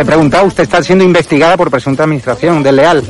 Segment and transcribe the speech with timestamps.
[0.00, 3.04] Le he preguntado, usted está siendo investigada por presunta administración desleal.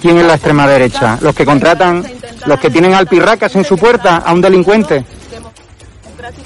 [0.00, 1.18] ¿Quién es la extrema derecha?
[1.20, 2.04] ¿Los que contratan,
[2.46, 5.04] los que tienen alpirracas en su puerta a un delincuente?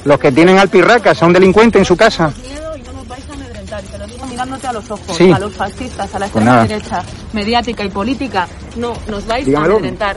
[0.05, 2.33] ¿Los que tienen alpirracas a un delincuente en su casa?
[4.31, 8.48] mirándote a los ojos, a los fascistas, a la pues extrema derecha mediática y política,
[8.77, 10.17] no nos vais a amedrentar,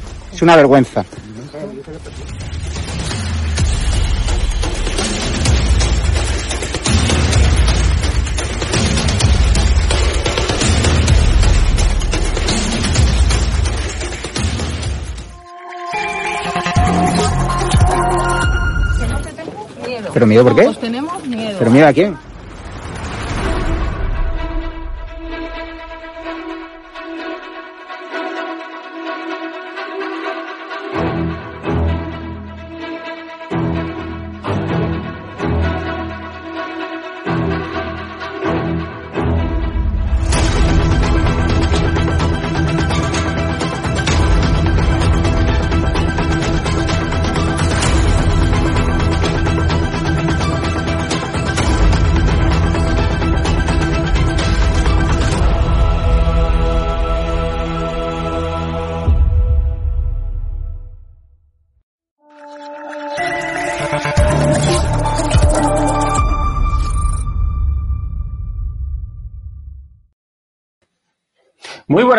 [0.31, 1.05] Es una vergüenza.
[20.13, 20.63] ¿Pero miedo por qué?
[20.63, 21.55] Pues tenemos miedo.
[21.57, 22.30] ¿Pero miedo a quién?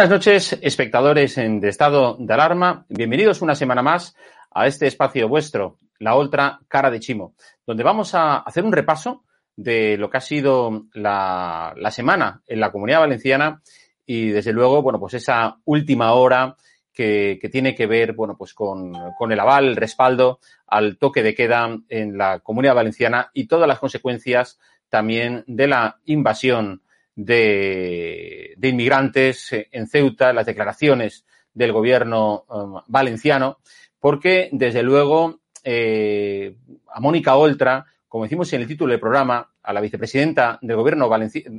[0.02, 2.84] Buenas noches, espectadores de estado de alarma.
[2.88, 4.16] Bienvenidos una semana más
[4.50, 9.22] a este espacio vuestro, la otra cara de Chimo, donde vamos a hacer un repaso
[9.54, 13.62] de lo que ha sido la, semana en la comunidad valenciana
[14.04, 16.56] y desde luego, bueno, pues esa última hora
[16.92, 21.32] que, tiene que ver, bueno, pues con, con, el aval, el respaldo al toque de
[21.32, 24.58] queda en la comunidad valenciana y todas las consecuencias
[24.88, 26.82] también de la invasión
[27.15, 33.59] de, inmigrantes en Ceuta, las declaraciones del gobierno um, valenciano,
[34.00, 36.56] porque desde luego eh,
[36.93, 41.09] a Mónica Oltra, como decimos en el título del programa, a la vicepresidenta del gobierno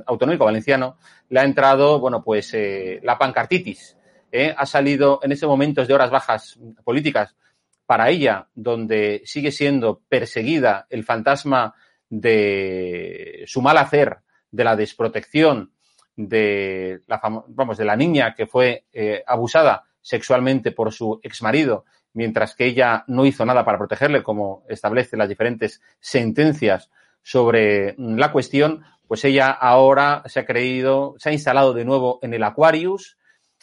[0.06, 0.98] autonómico valenciano,
[1.30, 3.96] le ha entrado, bueno, pues eh, la pancartitis.
[4.30, 7.34] Eh, ha salido en ese momento de horas bajas políticas
[7.86, 11.74] para ella, donde sigue siendo perseguida el fantasma
[12.08, 14.18] de su mal hacer
[14.54, 15.72] de la desprotección
[16.16, 22.54] de la, vamos, de la niña que fue eh, abusada sexualmente por su exmarido, mientras
[22.54, 26.90] que ella no hizo nada para protegerle, como establecen las diferentes sentencias
[27.22, 32.32] sobre la cuestión, pues ella ahora se ha creído, se ha instalado de nuevo en
[32.32, 33.18] el Aquarius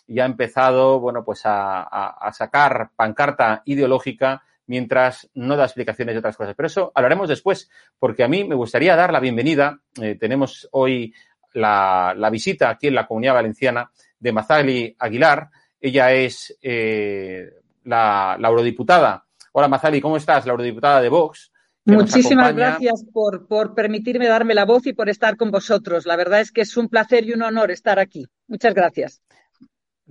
[0.08, 6.38] y ha empezado, bueno, pues a sacar pancarta ideológica mientras no da explicaciones de otras
[6.38, 6.56] cosas.
[6.56, 7.70] Pero eso hablaremos después,
[8.00, 9.80] porque a mí me gustaría dar la bienvenida.
[10.02, 11.14] Eh, tenemos hoy
[11.54, 15.50] la, visita aquí en la Comunidad Valenciana de Mazali Aguilar.
[15.80, 17.50] Ella es eh,
[17.86, 19.26] la, la, eurodiputada.
[19.54, 20.46] Hola Mazali, ¿cómo estás?
[20.46, 21.52] La eurodiputada de Vox.
[21.86, 26.06] Muchísimas gracias por, por permitirme darme la voz y por estar con vosotros.
[26.06, 28.28] La verdad es que es un placer y un honor estar aquí.
[28.48, 29.22] Muchas gracias.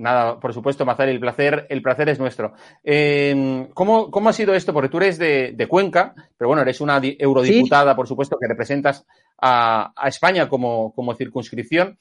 [0.00, 2.54] Nada, por supuesto, Mazari, el placer, el placer es nuestro.
[2.82, 4.72] Eh, ¿cómo, ha sido esto?
[4.72, 9.06] Porque tú eres de, Cuenca, pero bueno, eres una eurodiputada, por supuesto, que representas
[9.42, 11.98] a, España como, como, circunscripción.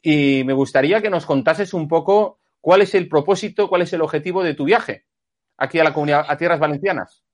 [0.00, 4.02] Y me gustaría que nos contases un poco cuál es el propósito, cuál es el
[4.02, 5.06] objetivo de tu viaje
[5.56, 7.24] aquí a la comunidad, a tierras valencianas.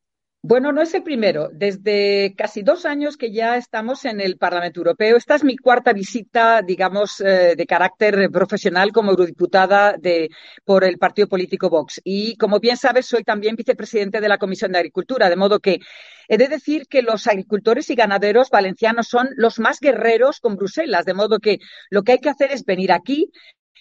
[0.49, 1.49] Bueno, no es el primero.
[1.53, 5.17] Desde casi dos años que ya estamos en el Parlamento Europeo.
[5.17, 10.29] Esta es mi cuarta visita, digamos, eh, de carácter profesional como eurodiputada de,
[10.65, 12.01] por el partido político Vox.
[12.05, 15.81] Y como bien sabes, soy también vicepresidente de la Comisión de Agricultura, de modo que
[16.29, 21.05] he de decir que los agricultores y ganaderos valencianos son los más guerreros con Bruselas,
[21.05, 21.59] de modo que
[21.91, 23.33] lo que hay que hacer es venir aquí,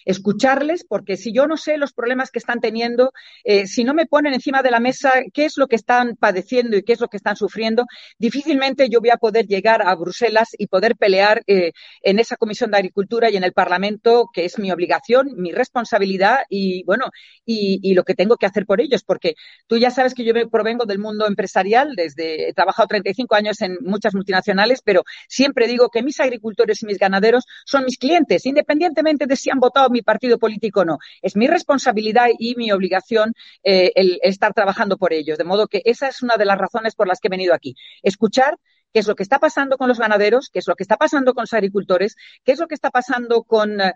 [0.04, 3.12] escucharles, porque si yo no sé los problemas que están teniendo,
[3.44, 6.76] eh, si no me ponen encima de la mesa qué es lo que están padeciendo
[6.76, 7.86] y qué es lo que están sufriendo,
[8.18, 11.72] difícilmente yo voy a poder llegar a Bruselas y poder pelear eh,
[12.02, 16.40] en esa Comisión de Agricultura y en el Parlamento, que es mi obligación, mi responsabilidad
[16.48, 17.06] y, bueno,
[17.44, 20.84] y, lo que tengo que hacer por ellos, porque tú ya sabes que yo provengo
[20.84, 26.02] del mundo empresarial, desde he trabajado 35 años en muchas multinacionales, pero siempre digo que
[26.02, 30.38] mis agricultores y mis ganaderos son mis clientes, independientemente de si han votado mi partido
[30.38, 30.98] político no.
[31.22, 35.38] Es mi responsabilidad y mi obligación eh, el estar trabajando por ellos.
[35.38, 37.76] De modo que esa es una de las razones por las que he venido aquí.
[38.02, 38.58] Escuchar
[38.92, 41.34] qué es lo que está pasando con los ganaderos, qué es lo que está pasando
[41.34, 43.94] con los agricultores, qué es lo que está pasando con, eh,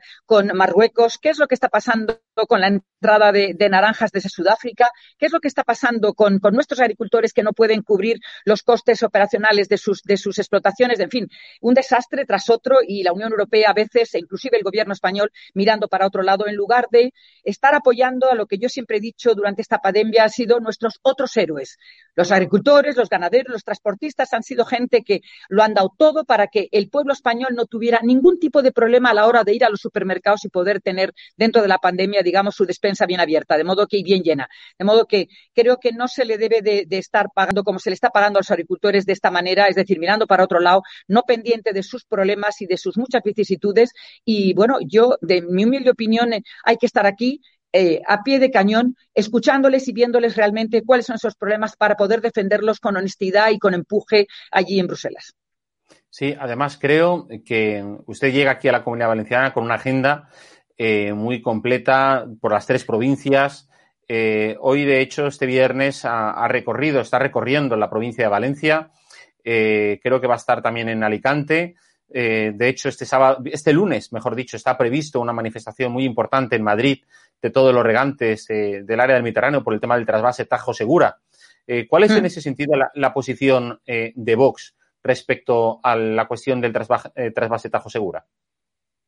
[0.54, 5.26] Marruecos, qué es lo que está pasando con la entrada de, naranjas desde Sudáfrica, qué
[5.26, 9.68] es lo que está pasando con, nuestros agricultores que no pueden cubrir los costes operacionales
[9.68, 11.28] de sus, de sus explotaciones, en fin,
[11.62, 15.32] un desastre tras otro y la Unión Europea a veces, e inclusive el gobierno español,
[15.54, 19.00] mirando para otro lado, en lugar de estar apoyando a lo que yo siempre he
[19.00, 21.78] dicho durante esta pandemia, han sido nuestros otros héroes.
[22.14, 26.48] Los agricultores, los ganaderos, los transportistas han sido gente que lo han dado todo para
[26.48, 29.64] que el pueblo español no tuviera ningún tipo de problema a la hora de ir
[29.64, 33.56] a los supermercados y poder tener dentro de la pandemia, digamos, su despensa bien abierta,
[33.56, 34.48] de modo que bien llena.
[34.78, 37.94] De modo que creo que no se le debe de, estar pagando como se le
[37.94, 41.22] está pagando a los agricultores de esta manera, es decir, mirando para otro lado, no
[41.22, 43.92] pendiente de sus problemas y de sus muchas vicisitudes.
[44.24, 46.30] Y bueno, yo, de mi humilde opinión,
[46.64, 47.40] hay que estar aquí
[47.72, 52.20] eh, a pie de cañón, escuchándoles y viéndoles realmente cuáles son esos problemas para poder
[52.20, 55.34] defenderlos con honestidad y con empuje allí en Bruselas.
[56.08, 60.28] Sí, además creo que usted llega aquí a la Comunidad Valenciana con una agenda
[60.82, 63.68] eh, muy completa por las tres provincias.
[64.08, 68.90] Eh, hoy, de hecho, este viernes ha, recorrido, está recorriendo la provincia de Valencia.
[69.42, 71.74] creo que va a estar también en Alicante.
[72.08, 76.62] de hecho, este sábado, este lunes, mejor dicho, está previsto una manifestación muy importante en
[76.62, 77.04] Madrid
[77.42, 80.74] de todos los regantes eh, del área del Mediterráneo por el tema del trasvase Tajo
[80.74, 81.18] Segura.
[81.66, 82.26] Eh, ¿Cuál es en hmm.
[82.26, 88.24] ese sentido la, posición eh, de Vox respecto a la cuestión del trasvase Tajo Segura?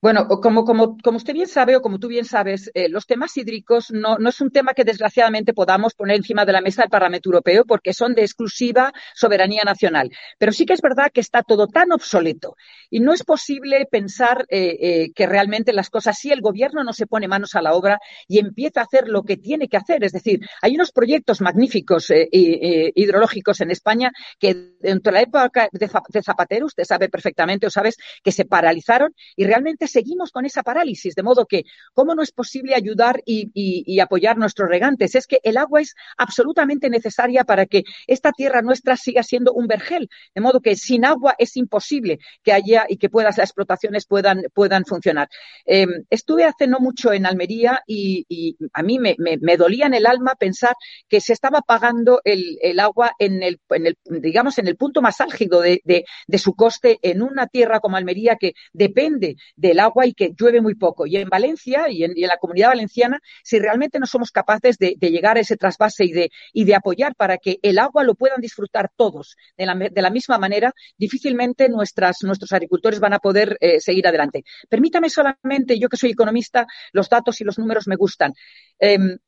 [0.03, 3.37] Bueno, como, como, como usted bien sabe o como tú bien sabes, eh, los temas
[3.37, 7.29] hídricos no, es un tema que desgraciadamente podamos poner encima de la mesa del Parlamento
[7.29, 10.11] Europeo porque son de exclusiva soberanía nacional.
[10.39, 12.57] Pero sí que es verdad que está todo tan obsoleto
[12.91, 16.93] y no es posible pensar eh, eh, que realmente las cosas, si el gobierno no
[16.95, 20.03] se pone manos a la obra y empieza a hacer lo que tiene que hacer,
[20.03, 24.11] es decir, hay unos proyectos magníficos hidrológicos en España
[24.41, 29.15] que dentro de la época de Zapatero, usted sabe perfectamente o sabes que se paralizaron
[29.37, 34.01] y realmente seguimos con esa parálisis, de modo que, ¿cómo no es posible ayudar y,
[34.01, 35.15] apoyar nuestros regantes?
[35.15, 39.67] Es que el agua es absolutamente necesaria para que esta tierra nuestra siga siendo un
[39.67, 44.07] vergel, de modo que sin agua es imposible que haya y que puedas, las explotaciones
[44.07, 45.29] puedan, puedan funcionar.
[45.65, 50.35] Em, estuve hace no mucho en Almería y, a mí me, dolía en el alma
[50.35, 50.75] pensar
[51.09, 53.61] que se estaba pagando el, agua en el,
[54.07, 56.05] digamos, en el punto más álgido de,
[56.39, 60.75] su coste en una tierra como Almería que depende del agua y que llueve muy
[60.75, 61.07] poco.
[61.07, 65.37] Y en Valencia y en, la comunidad valenciana, si realmente no somos capaces de, llegar
[65.37, 68.91] a ese trasvase y de, y de apoyar para que el agua lo puedan disfrutar
[68.97, 74.45] todos de la, misma manera, difícilmente nuestras, nuestros agricultores van a poder eh, seguir adelante.
[74.69, 78.33] Permítame solamente, yo que soy economista, los datos y los números me gustan.
[78.79, 79.19] Em,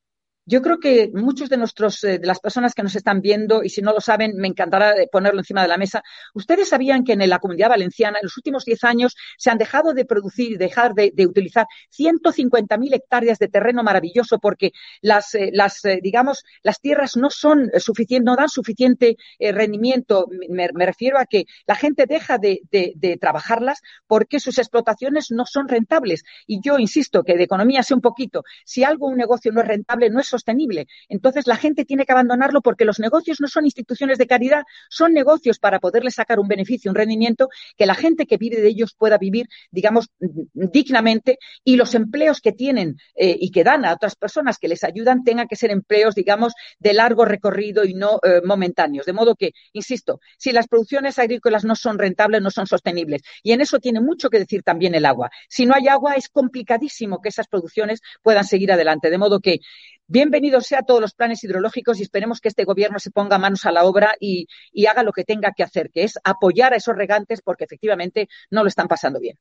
[0.47, 3.69] Yo creo que muchos de nuestros, eh, de las personas que nos están viendo, y
[3.69, 6.03] si no lo saben, me encantará ponerlo encima de la mesa.
[6.35, 9.93] Ustedes sabían que en la comunidad valenciana, en los últimos 10 años, se han dejado
[9.93, 14.71] de producir dejar de, utilizar 150.000 hectáreas de terreno maravilloso porque
[15.01, 20.27] las, eh, las eh, digamos, las tierras no son suficientes, no dan suficiente rendimiento.
[20.49, 25.67] Me, refiero a que la gente deja de, de trabajarlas porque sus explotaciones no son
[25.67, 26.23] rentables.
[26.45, 28.43] Y yo insisto que de economía sé un poquito.
[28.63, 30.87] Si algo, un negocio no es rentable, no es sostenible.
[31.09, 35.13] Entonces la gente tiene que abandonarlo porque los negocios no son instituciones de caridad, son
[35.13, 38.95] negocios para poderle sacar un beneficio, un rendimiento, que la gente que vive de ellos
[38.97, 40.09] pueda vivir, digamos,
[40.53, 44.83] dignamente y los empleos que tienen eh, y que dan a otras personas que les
[44.83, 49.05] ayudan tengan que ser empleos, digamos, de largo recorrido y no eh, momentáneos.
[49.05, 53.21] De modo que, insisto, si las producciones agrícolas no son rentables, no son sostenibles.
[53.43, 55.29] Y en eso tiene mucho que decir también el agua.
[55.49, 59.09] Si no hay agua, es complicadísimo que esas producciones puedan seguir adelante.
[59.09, 59.59] De modo que
[60.07, 63.71] Bienvenidos sea todos los planes hidrológicos y esperemos que este gobierno se ponga manos a
[63.71, 64.47] la obra y,
[64.87, 68.61] haga lo que tenga que hacer, que es apoyar a esos regantes porque efectivamente no
[68.61, 69.39] lo están pasando bien.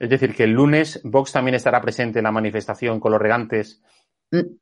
[0.00, 3.82] Es decir, que el lunes Vox también estará presente en la manifestación con los regantes.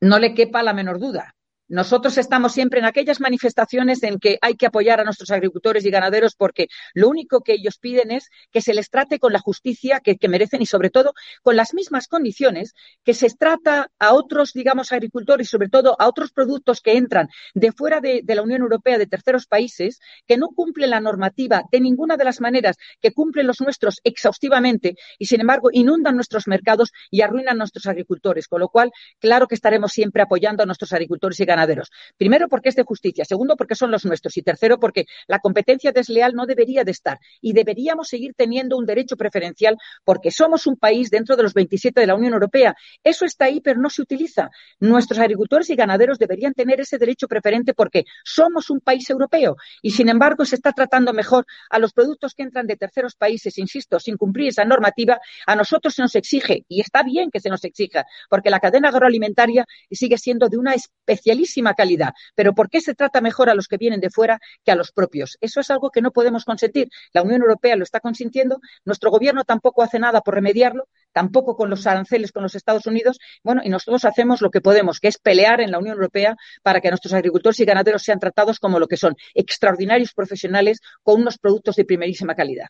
[0.01, 1.35] No le quepa la menor duda.
[1.69, 5.91] Nosotros estamos siempre en aquellas manifestaciones en que hay que apoyar a nuestros agricultores y
[5.91, 10.01] ganaderos porque lo único que ellos piden es que se les trate con la justicia
[10.01, 14.91] que, merecen y sobre todo con las mismas condiciones que se trata a otros, digamos,
[14.91, 18.97] agricultores y sobre todo a otros productos que entran de fuera de, la Unión Europea,
[18.97, 23.47] de terceros países, que no cumplen la normativa de ninguna de las maneras que cumplen
[23.47, 28.49] los nuestros exhaustivamente y sin embargo inundan nuestros mercados y arruinan nuestros agricultores.
[28.49, 31.91] Con lo cual, claro que estaremos siempre apoyando a nuestros agricultores y ganaderos ganaderos.
[32.17, 33.25] Primero, porque es de justicia.
[33.25, 34.35] Segundo, porque son los nuestros.
[34.37, 37.19] Y tercero, porque la competencia desleal no debería de estar.
[37.41, 41.99] Y deberíamos seguir teniendo un derecho preferencial porque somos un país dentro de los 27
[42.01, 42.75] de la Unión Europea.
[43.03, 44.49] Eso está ahí, pero no se utiliza.
[44.79, 49.55] Nuestros agricultores y ganaderos deberían tener ese derecho preferente porque somos un país europeo.
[49.81, 53.57] Y, sin embargo, se está tratando mejor a los productos que entran de terceros países,
[53.57, 55.19] insisto, sin cumplir esa normativa.
[55.45, 58.89] A nosotros se nos exige, y está bien que se nos exija, porque la cadena
[58.89, 61.42] agroalimentaria sigue siendo de una especialidad
[61.73, 62.13] calidad.
[62.35, 64.91] Pero ¿por qué se trata mejor a los que vienen de fuera que a los
[64.91, 65.37] propios?
[65.41, 66.89] Eso es algo que no podemos consentir.
[67.13, 71.69] La Unión Europea lo está consintiendo, nuestro gobierno tampoco hace nada por remediarlo, tampoco con
[71.69, 73.19] los aranceles con los Estados Unidos.
[73.43, 76.81] Bueno, y nosotros hacemos lo que podemos, que es pelear en la Unión Europea para
[76.81, 81.37] que nuestros agricultores y ganaderos sean tratados como lo que son, extraordinarios profesionales con unos
[81.37, 82.67] productos de primerísima calidad.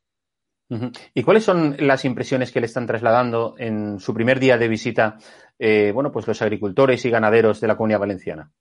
[1.14, 5.18] ¿Y cuáles son las impresiones que le están trasladando en su primer día de visita,
[5.60, 8.52] eh, bueno, pues los agricultores y ganaderos de la Comunidad Valenciana?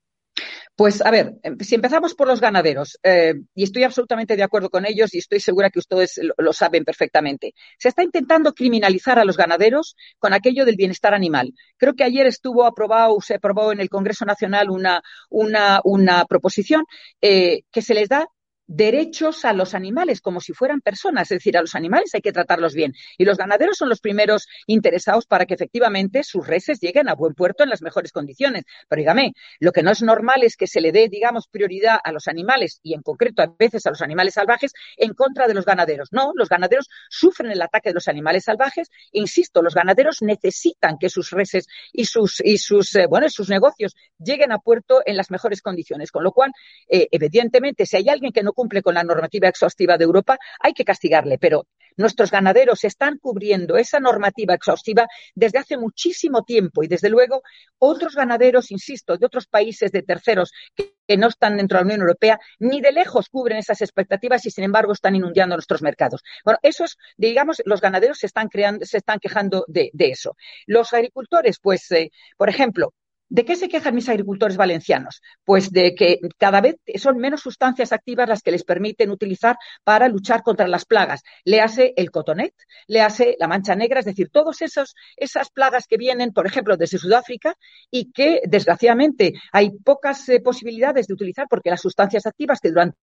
[0.75, 4.71] Pues a ver, em, si empezamos por los ganaderos, eh, y estoy absolutamente de acuerdo
[4.71, 9.25] con ellos y estoy segura que ustedes lo, saben perfectamente, se está intentando criminalizar a
[9.25, 11.53] los ganaderos con aquello del bienestar animal.
[11.77, 16.85] Creo que ayer estuvo aprobado, se aprobó en el Congreso Nacional una, una, una proposición
[17.21, 18.27] eh, que se les da
[18.73, 22.31] derechos a los animales como si fueran personas, es decir, a los animales hay que
[22.31, 22.93] tratarlos bien.
[23.17, 27.35] Y los ganaderos son los primeros interesados para que efectivamente sus reses lleguen a buen
[27.35, 28.63] puerto en las mejores condiciones.
[28.89, 32.11] Pero dígame, lo que no es normal es que se le dé, digamos, prioridad a
[32.11, 35.65] los animales y en concreto a veces a los animales salvajes en contra de los
[35.65, 36.09] ganaderos.
[36.11, 38.89] No, los ganaderos sufren el ataque de los animales salvajes.
[39.11, 43.95] Insisto, los ganaderos necesitan que sus reses y sus, y sus, eh, bueno, sus negocios
[44.17, 46.11] lleguen a puerto en las mejores condiciones.
[46.11, 46.51] Con lo cual,
[46.89, 50.71] eh, evidentemente, si hay alguien que no cumple con la normativa exhaustiva de Europa, hay
[50.71, 51.67] que castigarle, pero
[51.97, 55.05] nuestros ganaderos están cubriendo esa normativa exhaustiva
[55.35, 57.43] desde hace muchísimo tiempo y desde luego
[57.77, 62.01] otros ganaderos, insisto, de otros países de terceros que, no están dentro de la Unión
[62.01, 66.23] Europea, ni de lejos cubren esas expectativas y sin embargo están inundando nuestros mercados.
[66.45, 70.37] Bueno, eso es, digamos, los ganaderos se están creando, se están quejando de, eso.
[70.65, 72.93] Los agricultores, pues, eh, por ejemplo,
[73.29, 75.21] ¿De qué se quejan mis agricultores valencianos?
[75.43, 80.07] Pues de que cada vez son menos sustancias activas las que les permiten utilizar para
[80.07, 81.23] luchar contra las plagas.
[81.43, 82.53] Le hace el cotonet,
[82.87, 86.99] le hace la mancha negra, es decir, todas esas plagas que vienen, por ejemplo, desde
[86.99, 87.55] Sudáfrica
[87.89, 92.97] y que desgraciadamente hay pocas eh, posibilidades de utilizar porque las sustancias activas que durante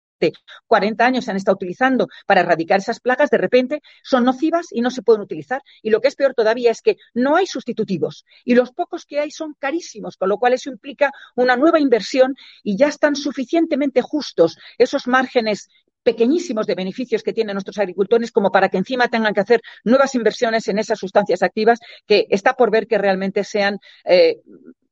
[0.66, 4.80] 40 años se han estado utilizando para erradicar esas plagas, de repente son nocivas y
[4.80, 5.62] no se pueden utilizar.
[5.82, 9.20] Y lo que es peor todavía es que no hay sustitutivos y los pocos que
[9.20, 14.02] hay son carísimos, con lo cual eso implica una nueva inversión y ya están suficientemente
[14.02, 15.68] justos esos márgenes
[16.02, 20.14] pequeñísimos de beneficios que tienen nuestros agricultores como para que encima tengan que hacer nuevas
[20.14, 24.40] inversiones en esas sustancias activas que está por ver que realmente sean eh,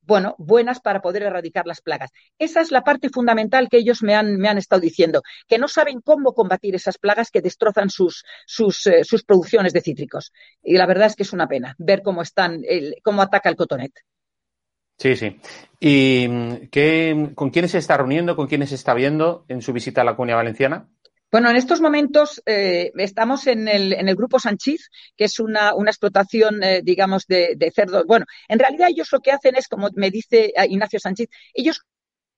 [0.09, 2.11] bueno, buenas para poder erradicar las plagas.
[2.38, 5.69] Esa es la parte fundamental que ellos me han, me han estado diciendo, que no
[5.69, 10.33] saben cómo combatir esas plagas que destrozan sus, sus, eh, sus producciones de cítricos.
[10.62, 12.62] Y la verdad es que es una pena ver cómo están,
[13.03, 13.93] cómo ataca el cotonet.
[14.97, 15.38] Sí, sí.
[15.79, 20.00] ¿Y qué, con quiénes se está reuniendo, con quiénes se está viendo en su visita
[20.00, 20.88] a la Comunidad Valenciana?
[21.31, 25.75] Bueno, en estos momentos eh, estamos en el, en el grupo Sanchiz, que es una,
[25.75, 28.07] una explotación, eh, digamos, de, de, cerdos.
[28.07, 31.83] Bueno, en realidad ellos lo que hacen es, como me dice eh, Ignacio Sanchiz, ellos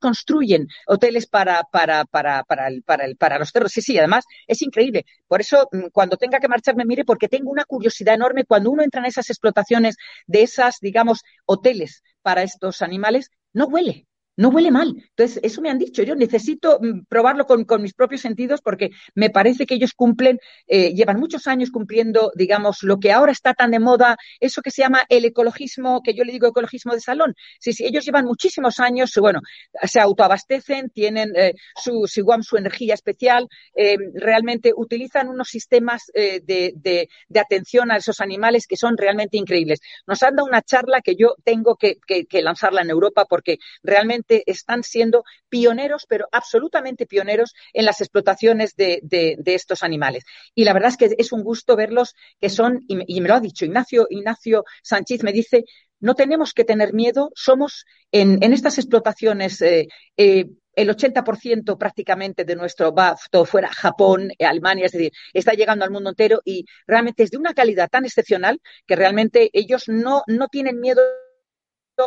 [0.01, 3.73] construyen hoteles para, para, para, para, el, para, el, para los cerdos.
[3.73, 5.05] Sí, sí, además es increíble.
[5.29, 8.83] Por eso, mm, cuando tenga que marcharme, mire, porque tengo una curiosidad enorme cuando uno
[8.83, 14.71] entra en esas explotaciones de esas, digamos, hoteles para estos animales, no huele no huele
[14.71, 14.95] mal.
[14.97, 16.03] Entonces, eso me han dicho.
[16.03, 20.95] Yo necesito mm, probarlo con, mis propios sentidos porque me parece que ellos cumplen, eh,
[20.95, 24.83] llevan muchos años cumpliendo, digamos, lo que ahora está tan de moda, eso que se
[24.83, 27.35] llama el ecologismo, que yo le digo ecologismo de salón.
[27.59, 29.41] Sí, sí, ellos llevan muchísimos años, bueno,
[29.83, 36.43] se autoabastecen, tienen eh, su, su, energía especial, eh, realmente utilizan unos sistemas de,
[36.77, 39.81] de, de, atención a esos animales que son realmente increíbles.
[40.07, 44.20] Nos han dado una charla que yo tengo que, que lanzarla en Europa porque realmente
[44.29, 49.01] están siendo pioneros, pero absolutamente pioneros en las explotaciones de,
[49.45, 50.25] estos animales.
[50.55, 53.41] Y la verdad es que es un gusto verlos que son, y, me lo ha
[53.41, 55.65] dicho Ignacio, Ignacio Sánchez, me dice,
[56.01, 62.57] no tenemos que tener miedo, somos en, estas explotaciones eh, eh, el 80% prácticamente de
[62.57, 67.23] nuestro va todo fuera Japón, Alemania, es decir, está llegando al mundo entero y realmente
[67.23, 71.03] es de una calidad tan excepcional que realmente ellos no, no tienen miedo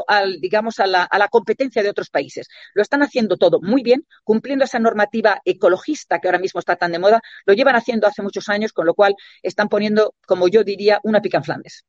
[0.08, 2.48] al, digamos, a la, a la, competencia de otros países.
[2.74, 6.92] Lo están haciendo todo muy bien, cumpliendo esa normativa ecologista que ahora mismo está tan
[6.92, 10.64] de moda, lo llevan haciendo hace muchos años, con lo cual están poniendo, como yo
[10.64, 11.86] diría, una pica en Flandes.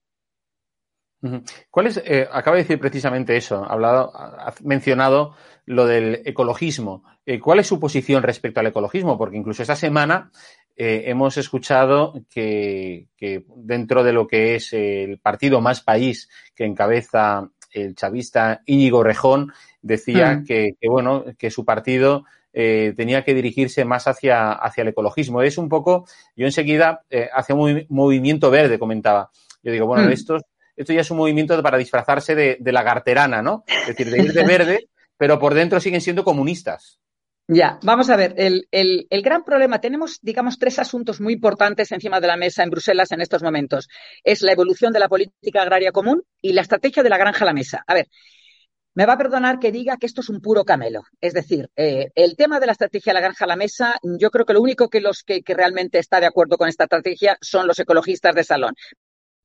[1.71, 5.35] ¿Cuál eh, acaba de decir precisamente eso, ha, hablado, ha mencionado
[5.65, 7.03] lo del ecologismo.
[7.25, 9.17] Eh, ¿Cuál es su posición respecto al ecologismo?
[9.17, 10.31] Porque incluso esta semana
[10.77, 16.67] eh, hemos escuchado que, que, dentro de lo que es el partido Más País que
[16.67, 19.53] encabeza el chavista Íñigo Rejón
[19.83, 20.45] decía mm.
[20.45, 25.43] que, bueno, que su partido eh, tenía que dirigirse más hacia, hacia el ecologismo.
[25.43, 29.31] Es un poco, yo enseguida, eh, hacia un movimiento verde, comentaba.
[29.63, 30.13] Yo digo, bueno, mm.
[30.13, 30.39] esto,
[30.77, 33.65] esto ya es un movimiento para disfrazarse de, de garterana, ¿no?
[33.67, 37.01] Es decir, de ir de verde, pero por dentro siguen siendo comunistas.
[37.47, 42.19] Ya, vamos a ver, el, el, gran problema, tenemos, digamos, tres asuntos muy importantes encima
[42.19, 43.89] de la mesa en Bruselas en estos momentos.
[44.23, 47.47] Es la evolución de la política agraria común y la estrategia de la granja a
[47.47, 47.85] la mesa.
[47.87, 48.09] A ver,
[48.95, 51.03] me va a perdonar que diga que esto es un puro camelo.
[51.21, 54.31] Es decir, eh, el tema de la estrategia de la granja a la mesa, yo
[54.31, 57.67] creo que lo único que los que realmente está de acuerdo con esta estrategia son
[57.67, 58.75] los ecologistas de salón.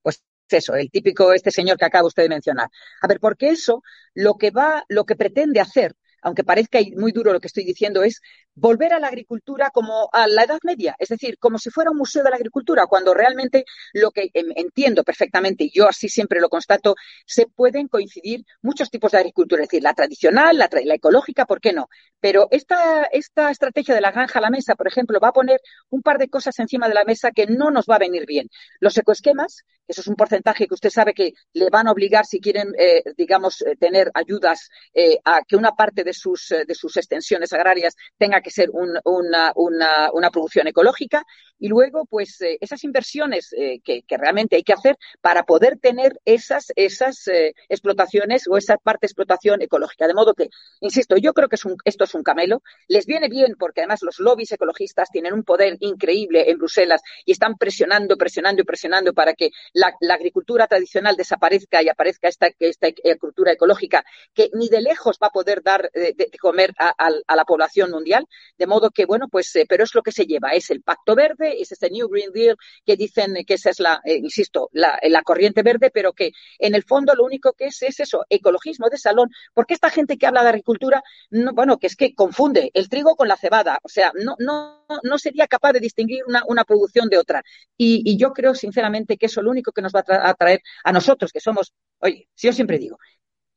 [0.02, 2.70] Pues eso, el típico este señor que acaba usted de mencionar.
[3.02, 3.84] A ver, porque eso
[4.14, 8.04] lo que va, lo que pretende hacer aunque parezca muy duro lo que estoy diciendo,
[8.04, 8.22] es
[8.56, 11.98] volver a la agricultura como a la Edad Media, es decir, como si fuera un
[11.98, 16.50] museo de la agricultura, cuando realmente lo que entiendo perfectamente, y yo así siempre lo
[16.50, 21.46] constato, se pueden coincidir muchos tipos de agricultura, es decir, la tradicional, la, la ecológica,
[21.46, 21.88] ¿por qué no?
[22.20, 25.62] Pero esta, esta estrategia de la granja a la mesa, por ejemplo, va a poner
[25.90, 28.50] un par de cosas encima de la mesa que no nos va a venir bien.
[28.80, 32.40] Los ecoesquemas, eso es un porcentaje que usted sabe que le van a obligar, si
[32.40, 36.96] quieren, eh, digamos, eh, tener ayudas eh, a que una parte de sus, de sus
[36.96, 41.26] extensiones agrarias tenga que ser una, una, producción ecológica.
[41.58, 43.50] Y luego, pues, esas inversiones
[43.84, 47.28] que, que, realmente hay que hacer para poder tener esas, esas
[47.68, 50.08] explotaciones o esa parte de explotación ecológica.
[50.08, 50.50] De modo que,
[50.80, 52.62] insisto, yo creo que es un, esto es un camelo.
[52.88, 57.34] Les viene bien porque además los lobbies ecologistas tienen un poder increíble en Bruselas y
[57.34, 59.50] están presionando, presionando y presionando para que
[59.80, 65.28] la, agricultura tradicional desaparezca y aparezca esta, esta agricultura ecológica que ni de lejos va
[65.28, 68.26] a poder dar eh, de, comer a, la población mundial.
[68.58, 71.16] De modo que, bueno, pues, eh, pero es lo que se lleva, es el Pacto
[71.16, 75.00] Verde, es ese New Green Deal que dicen que esa es la, eh, insisto, la,
[75.24, 78.98] corriente verde, pero que en el fondo lo único que es es eso, ecologismo de
[78.98, 82.90] salón, porque esta gente que habla de agricultura, no, bueno, que es que confunde el
[82.90, 87.10] trigo con la cebada, o sea, no, no, no sería capaz de distinguir una, producción
[87.10, 87.44] de otra.
[87.78, 90.92] Y, y yo creo, sinceramente, que eso lo único que nos va a, traer a
[90.92, 92.98] nosotros, que somos, oye, si yo siempre digo,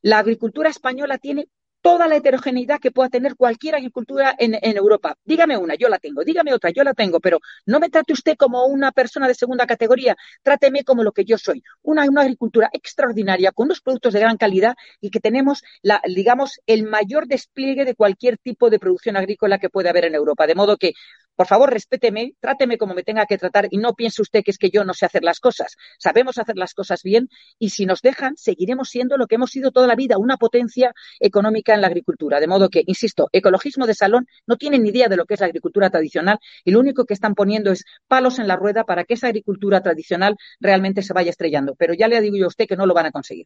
[0.01, 1.47] la agricultura española tiene
[1.83, 5.17] toda la heterogeneidad que pueda tener cualquier agricultura en, Europa.
[5.25, 8.37] Dígame una, yo la tengo, dígame otra, yo la tengo, pero no me trate usted
[8.37, 12.69] como una persona de segunda categoría, tráteme como lo que yo soy, una, una agricultura
[12.71, 17.83] extraordinaria, con unos productos de gran calidad y que tenemos, la, digamos, el mayor despliegue
[17.83, 20.47] de cualquier tipo de producción agrícola que puede haber en Europa.
[20.47, 20.93] De modo que
[21.35, 24.57] por favor, respéteme, tráteme como me tenga que tratar y no piense usted que es
[24.57, 25.75] que yo no sé hacer las cosas.
[25.97, 29.71] Sabemos hacer las cosas bien y si nos dejan, seguiremos siendo lo que hemos sido
[29.71, 32.39] toda la vida, una potencia económica en la agricultura.
[32.39, 35.39] De modo que, insisto, ecologismo de salón no tienen ni idea de lo que es
[35.39, 39.03] la agricultura tradicional y lo único que están poniendo es palos en la rueda para
[39.03, 41.75] que esa agricultura tradicional realmente se vaya estrellando.
[41.75, 43.45] Pero ya le digo yo a usted que no lo van a conseguir.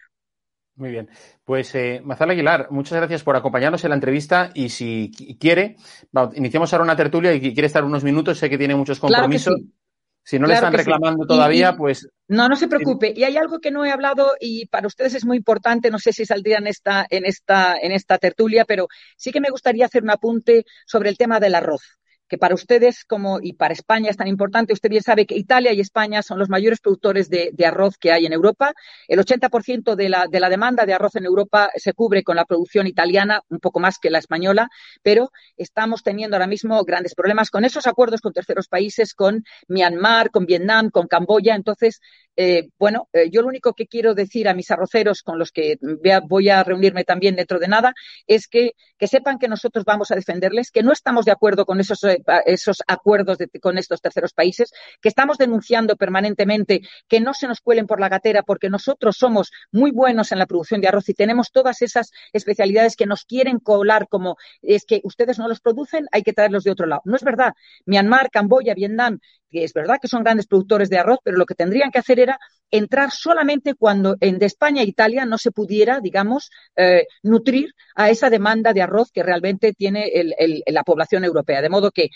[0.77, 1.09] Muy bien.
[1.43, 5.75] Pues eh, Mazal Aguilar, muchas gracias por acompañarnos en la entrevista y si quiere,
[6.35, 9.55] iniciamos ahora una tertulia y quiere estar unos minutos, sé que tiene muchos compromisos.
[10.23, 12.07] Si no le están reclamando todavía, pues.
[12.27, 13.13] No, no se preocupe.
[13.15, 15.89] Y hay algo que no he hablado y para ustedes es muy importante.
[15.89, 19.49] No sé si saldría en esta, en esta, en esta tertulia, pero sí que me
[19.49, 23.73] gustaría hacer un apunte sobre el tema del arroz que para ustedes como y para
[23.73, 24.73] España es tan importante.
[24.73, 28.25] Usted bien sabe que Italia y España son los mayores productores de, arroz que hay
[28.25, 28.73] en Europa.
[29.07, 32.45] El 80% de la, de la demanda de arroz en Europa se cubre con la
[32.45, 34.69] producción italiana, un poco más que la española,
[35.01, 40.31] pero estamos teniendo ahora mismo grandes problemas con esos acuerdos con terceros países, con Myanmar,
[40.31, 41.55] con Vietnam, con Camboya.
[41.55, 41.99] Entonces,
[42.39, 45.79] eh, bueno, eh, yo lo único que quiero decir a mis arroceros con los que
[46.27, 47.95] voy a reunirme también dentro de nada
[48.27, 51.79] es que, que sepan que nosotros vamos a defenderles, que no estamos de acuerdo con
[51.79, 57.47] esos, eh, esos acuerdos con estos terceros países, que estamos denunciando permanentemente que no se
[57.47, 61.09] nos cuelen por la gatera porque nosotros somos muy buenos en la producción de arroz
[61.09, 65.59] y tenemos todas esas especialidades que nos quieren colar como es que ustedes no los
[65.59, 67.01] producen, hay que traerlos de otro lado.
[67.05, 67.53] No es verdad.
[67.85, 71.55] Myanmar, Camboya, Vietnam, que es verdad que son grandes productores de arroz, pero lo que
[71.55, 72.39] tendrían que hacer era
[72.71, 78.09] entrar solamente cuando en de España e Italia no se pudiera, digamos, eh, nutrir a
[78.09, 80.11] esa demanda de arroz que realmente tiene
[80.67, 81.61] la población europea.
[81.61, 82.09] De modo que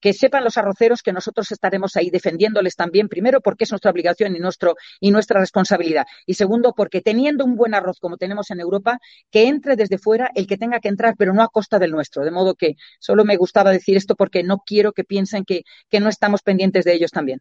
[0.00, 4.36] que sepan los arroceros que nosotros estaremos ahí defendiéndoles también, primero porque es nuestra obligación
[4.36, 8.60] y, nuestro, y nuestra responsabilidad, y segundo porque teniendo un buen arroz como tenemos en
[8.60, 8.98] Europa,
[9.30, 12.24] que entre desde fuera el que tenga que entrar, pero no a costa del nuestro.
[12.24, 15.62] De modo que solo me gustaba decir esto porque no quiero que piensen que,
[16.00, 17.40] no estamos pendientes de ellos también.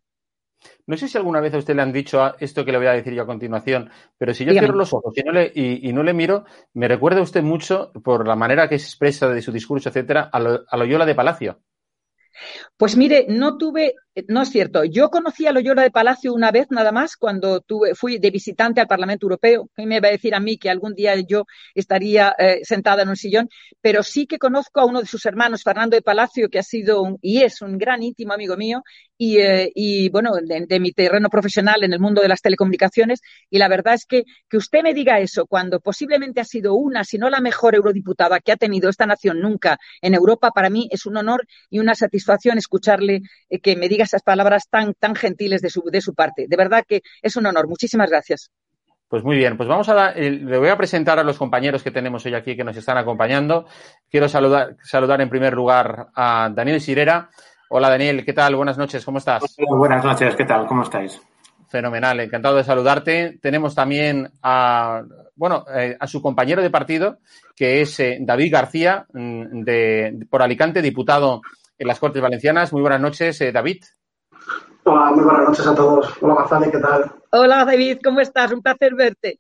[0.86, 2.94] No sé si alguna vez a usted le han dicho esto que le voy a
[2.94, 6.04] decir yo a continuación, pero si yo cierro los ojos y no, le, y, no
[6.04, 9.90] le miro, me recuerda usted mucho, por la manera que se expresa de su discurso,
[9.90, 11.60] etcétera, a, lo, a Loyola de Palacio.
[12.78, 14.84] Pues mire, no tuve eh, no es cierto.
[14.84, 18.82] Yo conocí a Loyola de Palacio una vez nada más cuando tuve, fui de visitante
[18.82, 19.70] al Parlamento Europeo.
[19.76, 23.10] ¿Qué me va a decir a mí que algún día yo estaría eh, sentada en
[23.10, 23.48] un sillón?
[23.80, 27.18] Pero sí que conozco a uno de sus hermanos, Fernando de Palacio, que ha sido
[27.22, 28.82] y es un gran íntimo amigo mío
[29.18, 33.22] y, eh, y bueno, de, mi terreno profesional en el mundo de las telecomunicaciones.
[33.50, 37.04] Y la verdad es que que usted me diga eso cuando posiblemente ha sido una,
[37.04, 40.88] si no la mejor eurodiputada que ha tenido esta nación nunca en Europa, para mí
[40.92, 43.22] es un honor y una satisfacción escucharle
[43.62, 46.46] que me diga esas palabras tan, tan gentiles de su, de su parte.
[46.48, 47.68] De verdad que es un honor.
[47.68, 48.52] Muchísimas gracias.
[49.08, 51.92] Pues muy bien, pues vamos a dar, le voy a presentar a los compañeros que
[51.92, 53.66] tenemos hoy aquí que nos están acompañando.
[54.10, 57.30] Quiero saludar, saludar en primer lugar a Daniel Sirera.
[57.70, 58.56] Hola Daniel, ¿qué tal?
[58.56, 59.44] Buenas noches, ¿cómo estás?
[59.58, 60.66] buenas noches, ¿qué tal?
[60.68, 61.22] ¿Cómo estáis?
[61.68, 63.40] Fenomenal, encantado de saludarte.
[63.42, 65.04] Tenemos también a,
[65.36, 67.18] bueno, eh, a su compañero de partido,
[67.56, 71.42] que es eh, David García, mm, de, por Alicante, diputado
[71.78, 72.72] en las Cortes Valencianas.
[72.72, 73.84] Muy buenas noches, eh, David.
[74.86, 76.14] Hola, muy buenas noches a todos.
[76.22, 77.12] Hola, Mazali, ¿qué tal?
[77.32, 78.54] Hola, David, ¿cómo estás?
[78.54, 79.40] Un placer verte.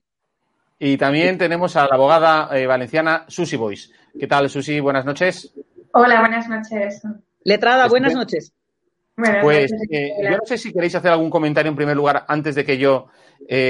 [0.79, 3.91] Y también tenemos a la abogada eh, valenciana Susi Boys.
[4.19, 4.81] ¿Qué tal, Susi?
[4.81, 5.53] Buenas noches.
[5.93, 7.01] Hola, buenas noches.
[7.47, 8.53] Letrada, buenas noches.
[9.15, 12.63] pues eh, yo no sé si queréis hacer algún comentario en primer lugar antes de
[12.63, 13.07] que yo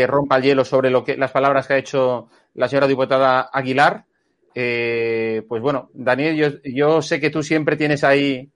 [0.08, 4.06] rompa el hielo sobre lo que las palabras que ha hecho la señora diputada Aguilar.
[4.54, 8.52] pues bueno, Daniel, yo, yo sé que tú siempre tienes ahí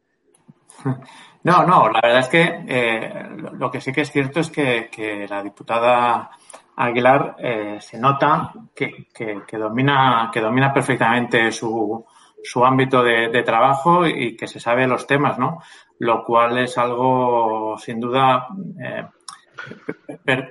[1.43, 5.25] No, no, la verdad es que eh, lo que sí que es cierto es que,
[5.27, 6.29] la diputada
[6.75, 9.07] Aguilar eh, se nota que,
[9.53, 12.05] domina, que domina perfectamente su,
[12.43, 15.61] su ámbito de, trabajo y que se sabe los temas, ¿no?
[15.99, 18.47] Lo cual es algo, sin duda,
[18.83, 19.05] eh,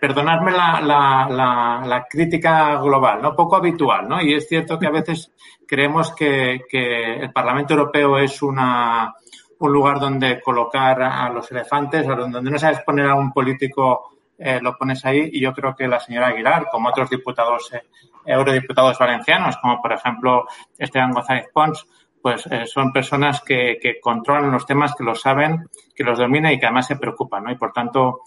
[0.00, 3.34] perdonadme la, la, la, crítica global, ¿no?
[3.34, 4.22] Poco habitual, ¿no?
[4.22, 5.32] Y es cierto que a veces
[5.66, 9.14] creemos que, que el Parlamento Europeo es una
[9.60, 14.58] un lugar donde colocar a los elefantes, donde no sabes poner a un político, eh,
[14.60, 15.28] lo pones ahí.
[15.32, 17.82] Y yo creo que la señora Aguilar, como otros diputados, eh,
[18.24, 20.46] eurodiputados valencianos, como por ejemplo
[20.78, 21.86] Esteban González Pons,
[22.22, 26.52] pues eh, son personas que, que, controlan los temas, que los saben, que los dominan
[26.52, 27.52] y que además se preocupan, ¿no?
[27.52, 28.20] Y por tanto,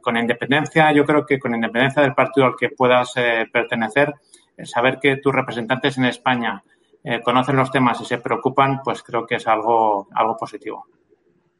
[0.00, 3.14] con independencia, yo creo que con independencia del partido al que puedas
[3.52, 4.12] pertenecer,
[4.64, 6.64] saber que tus representantes en España
[7.02, 10.86] eh, conocen los temas y se preocupan, pues creo que es algo, algo positivo.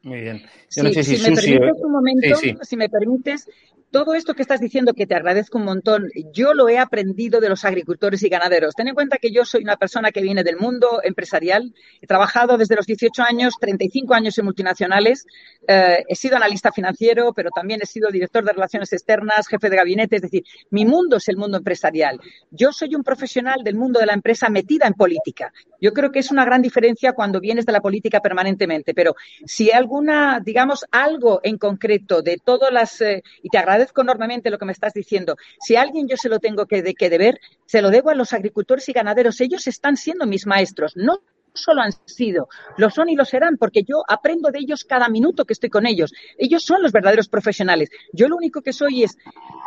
[0.03, 0.41] Muy bien.
[0.67, 3.49] si, me permites un momento, si me permites,
[3.91, 7.49] todo esto que estás diciendo, que te agradezco un montón, yo lo he aprendido de
[7.49, 8.73] los agricultores y ganaderos.
[8.73, 11.73] Ten en cuenta que yo soy una persona que viene del mundo empresarial.
[12.01, 15.25] He trabajado desde los 18 años, 35 años en multinacionales.
[15.67, 19.75] Eh, he sido analista financiero, pero también he sido director de relaciones externas, jefe de
[19.75, 20.15] gabinete.
[20.15, 22.19] Es decir, mi mundo es el mundo empresarial.
[22.49, 25.51] Yo soy un profesional del mundo de la empresa metida en política.
[25.81, 28.93] Yo creo que es una gran diferencia cuando vienes de la política permanentemente.
[28.93, 33.80] Pero si hay alguna, digamos, algo en concreto de todas las, eh, y te agradezco
[33.81, 35.35] agradezco enormemente lo que me estás diciendo.
[35.59, 38.15] Si a alguien yo se lo tengo que, de, que deber, se lo debo a
[38.15, 39.41] los agricultores y ganaderos.
[39.41, 41.19] Ellos están siendo mis maestros, no
[41.53, 45.43] solo han sido, lo son y lo serán, porque yo aprendo de ellos cada minuto
[45.43, 46.13] que estoy con ellos.
[46.37, 47.89] Ellos son los verdaderos profesionales.
[48.13, 49.17] Yo lo único que soy es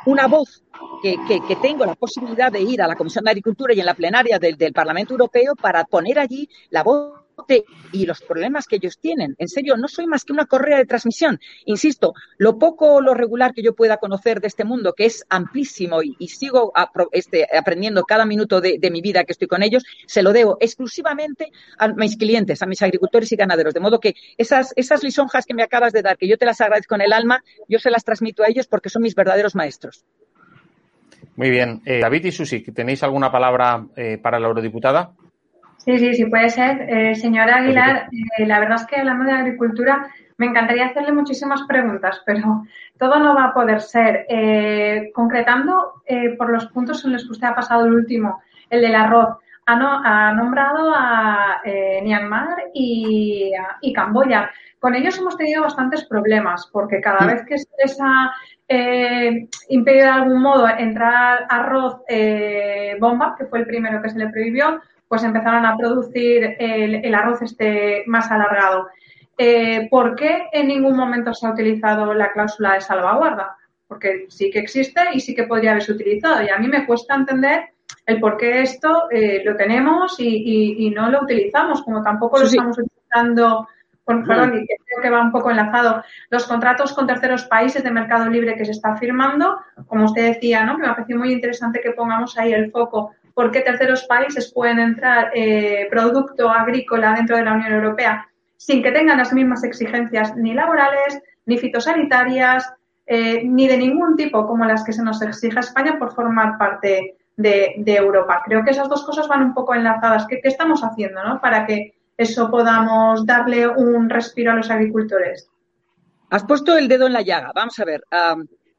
[0.06, 0.62] una voz
[1.02, 3.94] que, que, tengo la posibilidad de ir a la Comisión de Agricultura y en la
[3.94, 7.23] plenaria del, del Parlamento Europeo para poner allí la voz
[7.92, 9.34] y los problemas que ellos tienen.
[9.38, 11.40] En serio, no soy más que una correa de transmisión.
[11.64, 15.24] Insisto, lo poco o lo regular que yo pueda conocer de este mundo, que es
[15.28, 16.72] amplísimo y, sigo
[17.12, 21.50] este, aprendiendo cada minuto de, mi vida que estoy con ellos, se lo debo exclusivamente
[21.78, 23.74] a mis clientes, a mis agricultores y ganaderos.
[23.74, 26.60] De modo que esas, esas lisonjas que me acabas de dar, que yo te las
[26.60, 30.04] agradezco en el alma, yo se las transmito a ellos porque son mis verdaderos maestros.
[31.36, 31.82] Muy bien.
[31.84, 35.12] Eh, David y Susi, ¿tenéis alguna palabra eh, para la eurodiputada?
[35.84, 36.86] Sí, sí, sí, puede ser.
[36.88, 41.62] Eh, señora Aguilar, eh, la verdad es que hablando de agricultura, me encantaría hacerle muchísimas
[41.68, 42.62] preguntas, pero
[42.98, 44.24] todo no va a poder ser.
[44.30, 46.02] Eh, concretando
[46.38, 49.76] por los puntos en los que usted ha pasado el último, el del arroz, ha,
[49.76, 51.60] no, ha nombrado a
[52.02, 54.50] Myanmar y, y, Camboya.
[54.80, 58.34] Con ellos hemos tenido bastantes problemas, porque cada vez que se les ha
[59.68, 62.00] impedido de algún modo entrar arroz
[62.98, 67.42] bomba, que fue el primero que se le prohibió, pues empezaron a producir el, arroz
[67.42, 68.88] este más alargado.
[69.36, 73.56] Eh, ¿Por qué en ningún momento se ha utilizado la cláusula de salvaguarda?
[73.86, 76.42] Porque sí que existe y sí que podría haberse utilizado.
[76.42, 77.74] Y a mí me cuesta entender
[78.06, 82.78] el por qué esto eh, lo tenemos y, no lo utilizamos, como tampoco lo estamos
[82.78, 83.68] utilizando.
[84.04, 86.02] perdón, y creo que va un poco enlazado.
[86.30, 90.64] Los contratos con terceros países de mercado libre que se está firmando, como usted decía,
[90.64, 90.76] ¿no?
[90.76, 94.78] que me parece muy interesante que pongamos ahí el foco por qué terceros países pueden
[94.78, 100.34] entrar eh, producto agrícola dentro de la Unión Europea sin que tengan las mismas exigencias
[100.36, 102.72] ni laborales, ni fitosanitarias,
[103.04, 106.56] eh, ni de ningún tipo como las que se nos exige a España por formar
[106.56, 108.42] parte de, Europa.
[108.46, 110.26] Creo que esas dos cosas van un poco enlazadas.
[110.26, 111.42] ¿Qué, estamos haciendo ¿no?
[111.42, 115.50] para que eso podamos darle un respiro a los agricultores?
[116.30, 117.52] Has puesto el dedo en la llaga.
[117.54, 118.02] Vamos a ver.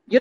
[0.08, 0.20] yo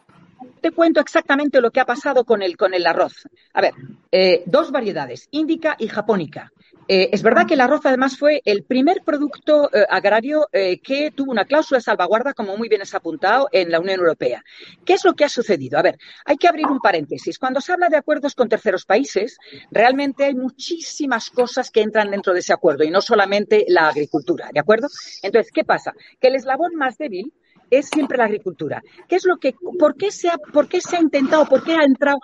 [0.64, 3.28] te cuento exactamente lo que ha pasado con el, con el arroz.
[3.52, 3.74] A ver,
[4.10, 6.52] eh, dos variedades, índica y japónica.
[6.88, 11.32] Eh, es verdad que el arroz además fue el primer producto eh, agrario que tuvo
[11.32, 14.42] una cláusula de salvaguarda, como muy bien has apuntado, en la Unión Europea.
[14.86, 15.78] ¿Qué es lo que ha sucedido?
[15.78, 17.38] A ver, hay que abrir un paréntesis.
[17.38, 19.36] Cuando se habla de acuerdos con terceros países,
[19.70, 24.48] realmente hay muchísimas cosas que entran dentro de ese acuerdo y no solamente la agricultura,
[24.50, 24.88] ¿de acuerdo?
[25.22, 25.92] Entonces, ¿qué pasa?
[26.18, 27.34] Que el eslabón más débil
[27.70, 28.82] es siempre la agricultura.
[29.08, 31.74] ¿Qué es lo que, por qué se ha, por qué se ha intentado, por qué
[31.74, 32.18] ha entrado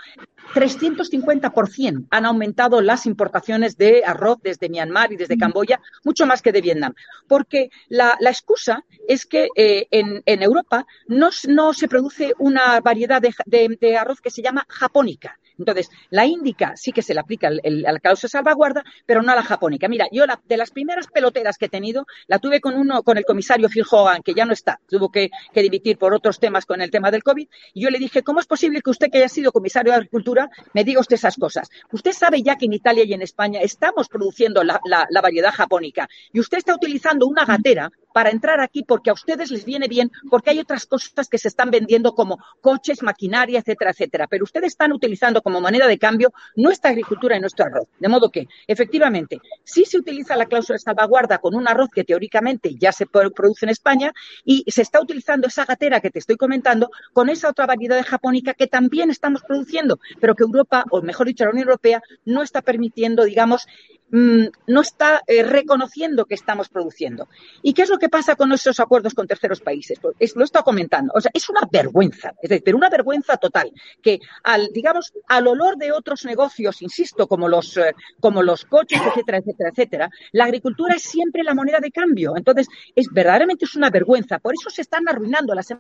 [0.54, 6.52] 350% han aumentado las importaciones de arroz desde Myanmar y desde Camboya, mucho más que
[6.52, 6.94] de Vietnam.
[7.28, 14.20] Porque la, excusa es que eh, en, Europa no, se produce una variedad de, arroz
[14.20, 15.38] que se llama japónica.
[15.60, 19.30] Entonces, la índica sí que se le aplica el, a la causa salvaguarda, pero no
[19.30, 19.88] a la japónica.
[19.88, 23.24] Mira, yo de las primeras peloteras que he tenido, la tuve con uno, con el
[23.24, 26.80] comisario Phil Hogan, que ya no está, tuvo que, que dimitir por otros temas con
[26.80, 29.28] el tema del COVID, y yo le dije, ¿cómo es posible que usted que haya
[29.28, 31.68] sido comisario de Agricultura me diga usted esas cosas?
[31.92, 36.08] Usted sabe ya que en Italia y en España estamos produciendo la, la variedad japónica,
[36.32, 40.10] y usted está utilizando una gatera para entrar aquí porque a ustedes les viene bien,
[40.30, 44.26] porque hay otras cosas que se están vendiendo como coches, maquinaria, etcétera, etcétera.
[44.26, 47.88] Pero ustedes están utilizando como moneda de cambio nuestra agricultura y nuestro arroz.
[47.98, 52.04] De modo que, efectivamente, sí se utiliza la cláusula de salvaguarda con un arroz que
[52.04, 54.12] teóricamente ya se produce en España
[54.44, 58.54] y se está utilizando esa gatera que te estoy comentando con esa otra variedad japónica
[58.54, 62.62] que también estamos produciendo, pero que Europa, o mejor dicho, la Unión Europea, no está
[62.62, 63.66] permitiendo, digamos,
[64.12, 67.28] Mm, no está eh, reconociendo que estamos produciendo.
[67.62, 70.00] ¿Y qué es lo que pasa con esos acuerdos con terceros países?
[70.00, 71.12] Pues lo he estado comentando.
[71.14, 75.76] O sea, es una vergüenza, es decir, una vergüenza total, que al, digamos, al olor
[75.76, 80.94] de otros negocios, insisto, como los, eh, como los coches, etcétera, etcétera, etcétera, la agricultura
[80.94, 82.36] es siempre la moneda de cambio.
[82.36, 84.38] Entonces, es verdaderamente es una vergüenza.
[84.38, 85.70] Por eso se están arruinando las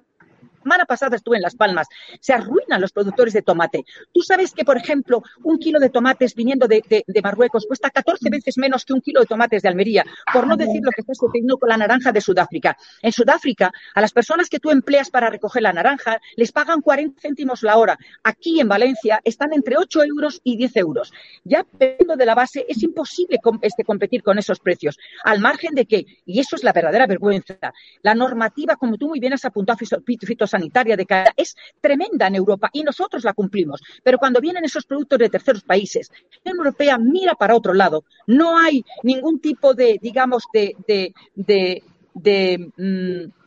[0.62, 1.88] semana pasada estuve en Las Palmas,
[2.20, 3.84] se arruinan los productores de tomate.
[4.12, 6.82] Tú sabes que, por ejemplo, un kilo de tomates viniendo de,
[7.22, 10.80] Marruecos cuesta 14 veces menos que un kilo de tomates de Almería, por no decir
[10.82, 12.76] lo que está sucediendo con la naranja de Sudáfrica.
[13.02, 17.20] En Sudáfrica, a las personas que tú empleas para recoger la naranja, les pagan 40
[17.20, 17.98] céntimos la hora.
[18.22, 21.12] Aquí en Valencia están entre 8 euros y 10 euros.
[21.44, 24.98] Ya dependiendo de la base, es imposible este, competir con esos precios.
[25.24, 27.58] Al margen de que, y eso es la verdadera vergüenza,
[28.02, 29.78] la normativa, como tú muy bien has apuntado,
[30.50, 33.80] sanitaria de cada es tremenda en Europa y nosotros la cumplimos.
[34.02, 36.10] Pero cuando vienen esos productos de terceros países,
[36.44, 38.04] la Unión Europea mira para otro lado.
[38.26, 40.74] No hay ningún tipo de, digamos, de,
[41.34, 41.82] de,
[42.14, 43.39] de, mm,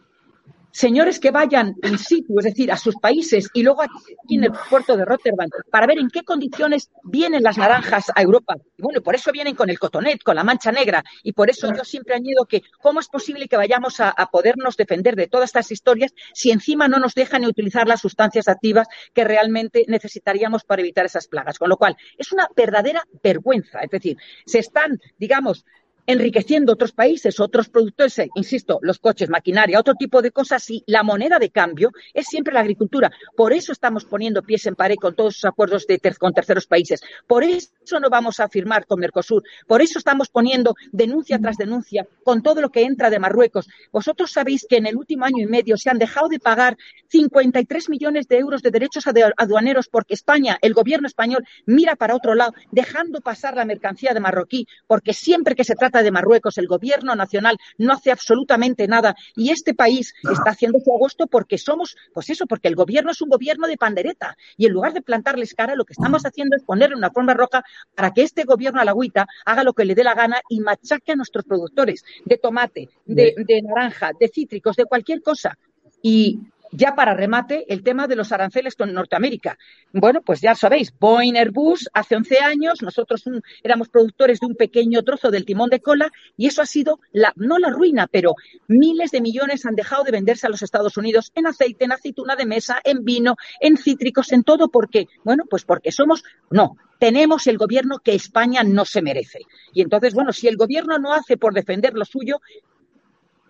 [0.74, 4.52] señores que vayan in situ, es decir, a sus países y luego aquí en el
[4.70, 8.56] puerto de Rotterdam para ver en qué condiciones vienen las naranjas a Europa.
[8.78, 11.04] Y bueno, por eso vienen con el cotonet, con la mancha negra.
[11.22, 14.76] Y por eso yo siempre añado que cómo es posible que vayamos a, a podernos
[14.76, 19.24] defender de todas estas historias si encima no nos dejan utilizar las sustancias activas que
[19.24, 21.60] realmente necesitaríamos para evitar esas plagas.
[21.60, 23.80] Con lo cual, es una verdadera vergüenza.
[23.82, 25.66] Es decir, se están, digamos,
[26.06, 30.84] enriqueciendo otros países, otros productores, eh, insisto, los coches, maquinaria, otro tipo de cosas y
[30.88, 33.12] la moneda de cambio es siempre la agricultura.
[33.36, 37.02] Por eso estamos poniendo pies en pared con todos esos acuerdos de con terceros países.
[37.28, 39.44] Por eso no vamos a firmar con Mercosur.
[39.68, 43.68] Por eso estamos poniendo denuncia tras denuncia con todo lo que entra de Marruecos.
[43.92, 46.78] Vosotros sabéis que en el último año y medio se han dejado de pagar
[47.10, 49.06] 53 millones de euros de derechos
[49.38, 54.20] aduaneros porque España, el gobierno español, mira para otro lado, dejando pasar la mercancía de
[54.20, 59.16] marroquí, porque siempre que se trata de Marruecos, el gobierno nacional no hace absolutamente nada
[59.36, 63.22] y este país está haciendo su agosto porque somos, pues eso, porque el gobierno es
[63.22, 66.64] un gobierno de pandereta y en lugar de plantarles cara, lo que estamos haciendo es
[66.64, 67.64] ponerle una forma roja
[67.96, 70.60] para que este gobierno a la agüita haga lo que le dé la gana y
[70.60, 75.58] machaque a nuestros productores de tomate, de, de naranja, de cítricos, de cualquier cosa.
[76.02, 76.40] Y
[76.74, 79.58] ya para remate, el tema de los aranceles con Norteamérica.
[79.92, 83.24] Bueno, pues ya sabéis, Boeing Airbus hace 11 años, nosotros
[83.62, 87.32] éramos productores de un pequeño trozo del timón de cola y eso ha sido, la,
[87.36, 88.36] no la ruina, pero
[88.68, 92.36] miles de millones han dejado de venderse a los Estados Unidos en aceite, en aceituna
[92.36, 94.70] de mesa, en vino, en cítricos, en todo.
[94.70, 95.08] ¿Por qué?
[95.24, 99.42] Bueno, pues porque somos, no, tenemos el gobierno que España no se merece.
[99.74, 102.40] Y entonces, bueno, si el gobierno no hace por defender lo suyo,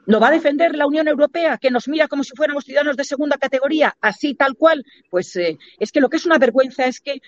[0.06, 3.06] ¿Lo va a defender la Unión Europea, que nos mira como si fuéramos ciudadanos de
[3.06, 4.84] segunda categoría, así tal cual?
[5.10, 7.22] Pues eh, es que lo que es una vergüenza es que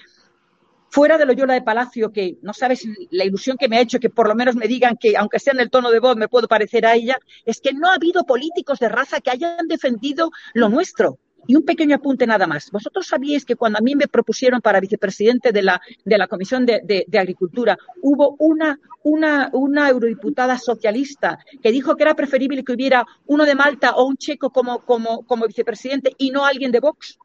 [0.90, 4.10] fuera de Loyola de Palacio, que no sabes la ilusión que me ha hecho que
[4.10, 6.48] por lo menos me digan que, aunque sea en el tono de voz, me puedo
[6.48, 10.70] parecer a ella, es que no ha habido políticos de raza que hayan defendido lo
[10.70, 11.20] nuestro.
[11.48, 12.72] Y un pequeño apunte nada más.
[12.72, 16.66] Vosotros sabíais que cuando a mí me propusieron para vicepresidente de la, de la Comisión
[16.66, 22.74] de, de, Agricultura, hubo una, una, una eurodiputada socialista que dijo que era preferible que
[22.74, 26.80] hubiera uno de Malta o un checo como, como, como vicepresidente y no alguien de
[26.80, 27.18] Vox.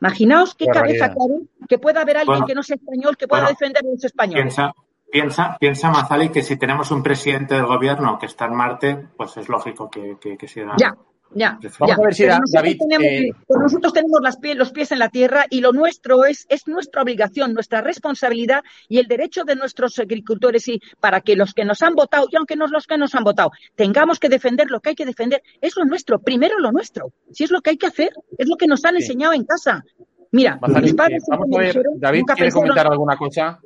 [0.00, 3.82] Imaginaos qué, cabeza cabe que pueda haber alguien que no sea español que pueda defender
[3.84, 4.42] a los españoles.
[4.42, 4.74] Piensa,
[5.10, 9.36] piensa, piensa Mazali que si tenemos un presidente del gobierno que está en Marte, pues
[9.36, 10.74] es lógico que, que, que sea.
[10.76, 10.94] Ya,
[11.32, 12.78] ya, Vamos a ver si David.
[12.78, 16.24] Tenemos, eh, pues nosotros tenemos las pies, los pies en la tierra y lo nuestro
[16.24, 21.34] es, es nuestra obligación, nuestra responsabilidad y el derecho de nuestros agricultores y para que
[21.34, 24.28] los que nos han votado, y aunque no los que nos han votado, tengamos que
[24.28, 27.12] defender lo que hay que defender, es lo nuestro, primero lo nuestro.
[27.32, 29.84] Si es lo que hay que hacer, es lo que nos han enseñado en casa.
[30.30, 33.60] Mira, mis padres vamos a ver, David, ¿quiere comentar alguna cosa?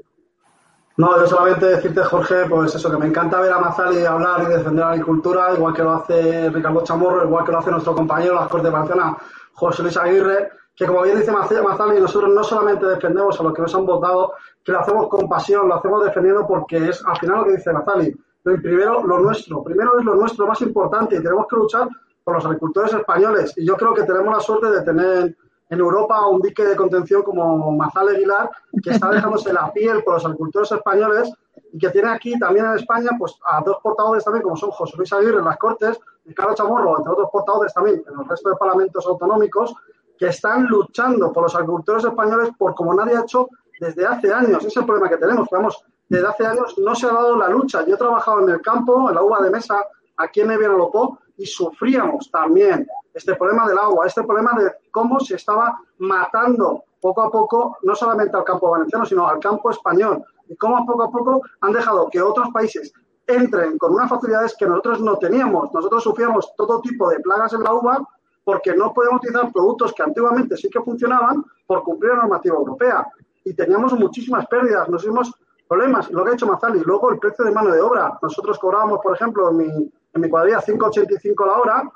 [0.99, 4.47] No, yo solamente decirte, Jorge, pues eso, que me encanta ver a Mazali hablar y
[4.47, 8.35] defender la agricultura, igual que lo hace Ricardo Chamorro, igual que lo hace nuestro compañero
[8.35, 9.17] de las Cortes Valencianas,
[9.53, 13.63] José Luis Aguirre, que como bien dice Mazali, nosotros no solamente defendemos a los que
[13.63, 14.33] nos han votado,
[14.65, 17.73] que lo hacemos con pasión, lo hacemos defendiendo porque es al final lo que dice
[17.73, 18.17] Mazali.
[18.43, 21.89] Primero, lo nuestro, primero es lo nuestro más importante y tenemos que luchar
[22.25, 23.53] por los agricultores españoles.
[23.57, 25.37] Y yo creo que tenemos la suerte de tener
[25.71, 28.51] en Europa un dique de contención como Mazal Aguilar,
[28.83, 31.33] que está dejándose la piel por los agricultores españoles
[31.73, 34.97] y que tiene aquí también en España pues a dos portavoces también, como son José
[34.97, 38.49] Luis Aguirre en las Cortes y Carlos Chamorro, entre otros portavoces también en el resto
[38.51, 39.75] de parlamentos autonómicos,
[40.19, 43.49] que están luchando por los agricultores españoles por como nadie ha hecho
[43.81, 44.59] desde hace años.
[44.59, 45.49] Ese es el problema que tenemos.
[45.51, 47.85] Vamos, desde hace años no se ha dado la lucha.
[47.87, 49.85] Yo he trabajado en el campo, en la uva de mesa,
[50.17, 55.37] aquí en Lopó, y sufríamos también este problema del agua, este problema de cómo se
[55.37, 60.57] estaba matando poco a poco, no solamente al campo valenciano, sino al campo español, y
[60.57, 62.93] cómo poco a poco han dejado que otros países
[63.27, 65.73] entren con unas facilidades que nosotros no teníamos.
[65.73, 68.09] Nosotros sufríamos todo tipo de plagas en la uva
[68.43, 73.07] porque no podemos utilizar productos que antiguamente sí que funcionaban por cumplir la normativa europea.
[73.45, 75.31] Y teníamos muchísimas pérdidas, nos hicimos
[75.69, 76.11] problemas.
[76.11, 78.19] Lo que ha hecho Mazali, luego el precio de mano de obra.
[78.23, 81.93] Nosotros cobrábamos, por ejemplo, en mi, en mi cuadrilla 5,85 la hora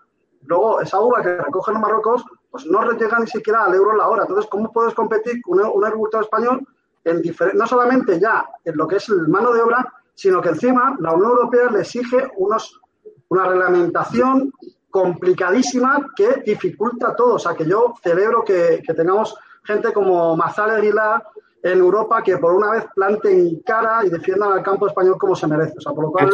[0.47, 4.09] Luego, esa uva que recogen los Marruecos, pues no llega ni siquiera al euro la
[4.09, 4.23] hora.
[4.23, 6.67] Entonces, ¿cómo puedes competir con un, agricultor español
[7.05, 7.23] en
[7.55, 11.13] no solamente ya en lo que es el mano de obra, sino que encima la
[11.13, 12.81] Unión Europea le exige unos,
[13.29, 14.53] una reglamentación
[14.91, 17.35] complicadísima que dificulta todo.
[17.35, 19.35] O sea, que yo celebro que, tengamos
[19.65, 21.25] gente como Mazal Aguilar
[21.63, 25.47] en Europa que por una vez planten cara y defiendan al campo español como se
[25.47, 25.75] merece.
[25.79, 26.29] O sea, por lo cual,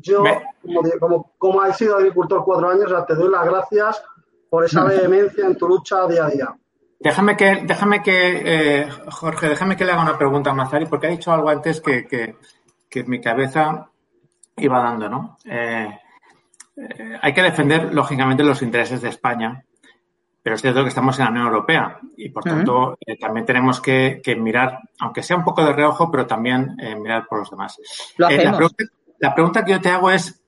[0.00, 0.24] yo,
[1.00, 4.02] como, como, he sido agricultor cuatro años, te doy las gracias
[4.48, 6.56] por esa vehemencia en tu lucha día a día.
[6.98, 11.06] Déjame que, déjame que eh, Jorge, déjame que le haga una pregunta a Mazari, porque
[11.06, 12.36] ha dicho algo antes que, que,
[12.88, 13.90] que mi cabeza
[14.56, 15.38] iba dando, ¿no?
[15.44, 15.98] Eh,
[16.76, 19.62] eh, hay que defender, lógicamente, los intereses de España,
[20.42, 23.80] pero es cierto que estamos en la Unión Europea y, por tanto, eh, también tenemos
[23.80, 27.78] que, mirar, aunque sea un poco de reojo, pero también mirar por los demás.
[28.16, 28.84] la, pregunta,
[29.18, 30.42] que yo te hago es,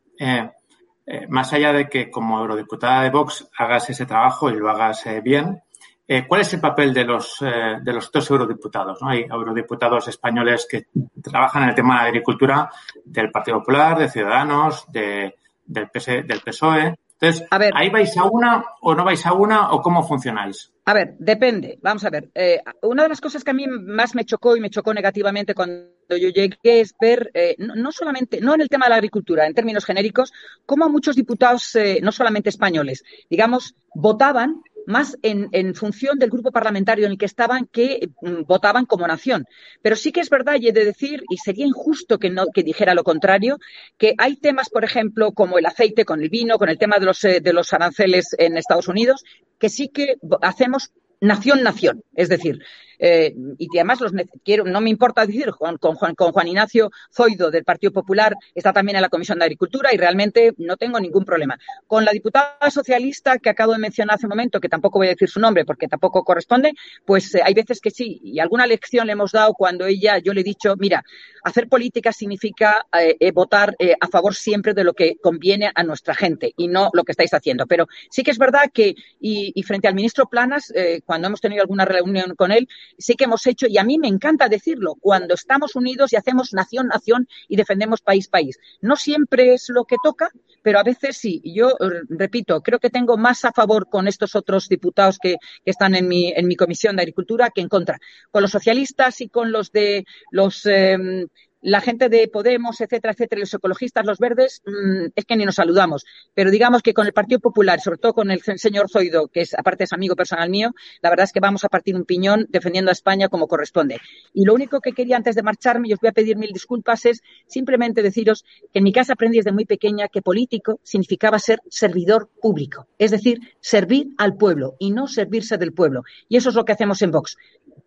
[1.28, 5.62] más allá de que como eurodiputada de Vox hagas ese trabajo y lo hagas bien,
[6.10, 8.98] eh, ¿Cuál es el papel de los, eh, de los dos eurodiputados?
[9.02, 10.86] Hay eurodiputados españoles que
[11.22, 12.70] trabajan en el tema de agricultura
[13.04, 15.90] del Partido Popular, de Ciudadanos, de, del,
[16.26, 16.98] del PSOE.
[17.20, 20.72] Entonces, ¿ahí vais a una o no vais a una o cómo funcionáis?
[20.84, 21.78] A ver, depende.
[21.82, 22.30] Vamos a ver.
[22.34, 25.54] Eh, una de las cosas que a mí más me chocó y me chocó negativamente
[25.54, 29.54] cuando yo llegué es ver, no, solamente, no en el tema de la agricultura, en
[29.54, 30.32] términos genéricos,
[30.64, 37.06] cómo muchos diputados, no solamente españoles, digamos, votaban más en, en, función del grupo parlamentario
[37.06, 39.46] en el que estaban que mm, votaban como nación.
[39.82, 42.62] Pero sí que es verdad, y he de decir, y sería injusto que, no, que
[42.62, 43.58] dijera lo contrario,
[43.96, 47.06] que hay temas, por ejemplo, como el aceite con el vino, con el tema de
[47.06, 49.24] los, eh, de los aranceles en Estados Unidos,
[49.58, 52.04] que sí que hacemos nación-nación.
[52.14, 52.60] Es decir,
[52.99, 54.12] eh, y además los
[54.44, 58.96] quiero, no me importa decir, con, con, Juan, Ignacio Zoido del Partido Popular está también
[58.96, 61.59] en la Comisión de Agricultura y realmente no tengo ningún problema.
[61.86, 65.11] Con la diputada socialista que acabo de mencionar hace un momento, que tampoco voy a
[65.11, 66.72] decir su nombre porque tampoco corresponde,
[67.05, 70.32] pues eh, hay veces que sí, y alguna lección le hemos dado cuando ella, yo
[70.32, 71.05] le he dicho, mira,
[71.44, 76.53] hacer política significa eh, votar a favor siempre de lo que conviene a nuestra gente
[76.57, 77.66] y no lo que estáis haciendo.
[77.66, 80.72] Pero sí que es verdad que, y frente al ministro Planas,
[81.05, 84.09] cuando hemos tenido alguna reunión con él, sí que hemos hecho, y a mí me
[84.09, 88.59] encanta decirlo, cuando estamos unidos y hacemos nación, nación y defendemos país, país.
[88.80, 90.30] No siempre es lo que toca,
[90.62, 91.41] pero a veces sí.
[91.45, 95.95] Yo eh, repito, creo que tengo más a favor con estos otros diputados que, están
[95.95, 97.99] en mi, en mi comisión de agricultura que en contra.
[98.30, 101.26] Con los socialistas y con los de los eh,
[101.61, 105.56] la gente de Podemos, etcétera, etcétera, los ecologistas, los verdes, mm, es que ni nos
[105.56, 106.04] saludamos.
[106.34, 109.54] Pero digamos que con el Partido Popular, sobre todo con el señor Zoido, que es
[109.54, 112.90] aparte es amigo personal mío, la verdad es que vamos a partir un piñón defendiendo
[112.90, 114.00] a España como corresponde.
[114.32, 117.06] Y lo único que quería antes de marcharme, y os voy a pedir mil disculpas,
[117.06, 121.61] es simplemente deciros que en mi casa aprendí desde muy pequeña que político significaba ser
[121.68, 126.02] servidor público, es decir, servir al pueblo y no servirse del pueblo.
[126.28, 127.36] Y eso es lo que hacemos en Vox,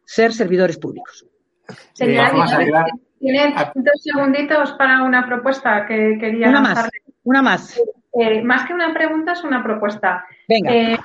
[0.05, 1.25] ser servidores públicos.
[1.93, 2.33] Señora,
[3.21, 6.89] tiene dos segunditos para una propuesta que quería Una más,
[7.23, 7.81] una más.
[8.13, 10.25] Eh, más que una pregunta, es una propuesta.
[10.49, 10.71] Venga.
[10.71, 10.97] Eh,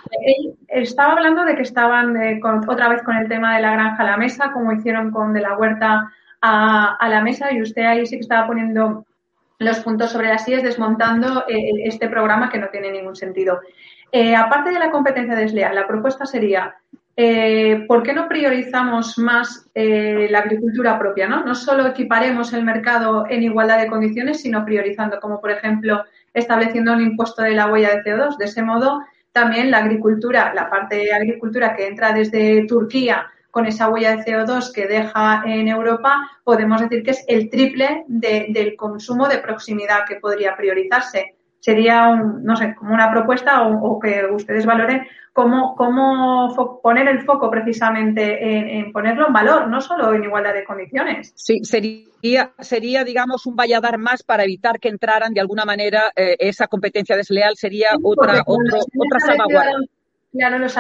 [0.69, 4.07] estaba hablando de que estaban eh, otra vez con el tema de la granja a
[4.07, 6.11] la mesa, como hicieron con de la huerta
[6.41, 9.05] a, la mesa, y usted ahí sí que estaba poniendo
[9.59, 13.61] los puntos sobre las sillas, desmontando este programa que no tiene ningún sentido.
[14.37, 16.77] aparte de la competencia desleal, la propuesta sería
[17.19, 21.27] eh, ¿por qué no priorizamos más eh, la agricultura propia?
[21.27, 21.43] ¿no?
[21.45, 26.05] no solo equiparemos el mercado en igualdad de condiciones, sino priorizando, como por ejemplo
[26.35, 28.37] estableciendo un impuesto de la huella de CO2.
[28.37, 29.01] De ese modo,
[29.33, 34.23] también la agricultura, la parte de agricultura que entra desde Turquía con esa huella de
[34.23, 40.05] CO2 que deja en Europa, podemos decir que es el triple del consumo de proximidad
[40.07, 41.36] que podría priorizarse
[41.67, 47.51] sería, no sé, como una propuesta o, que ustedes valoren cómo, cómo poner el foco
[47.51, 51.33] precisamente en, ponerlo en valor, no solo en igualdad de condiciones.
[51.35, 56.37] Sí, sería, sería digamos, un valladar más para evitar que entraran de alguna manera eh,
[56.39, 59.73] esa competencia desleal, sería otra, otra salvaguarda.
[60.31, 60.73] Claro, los,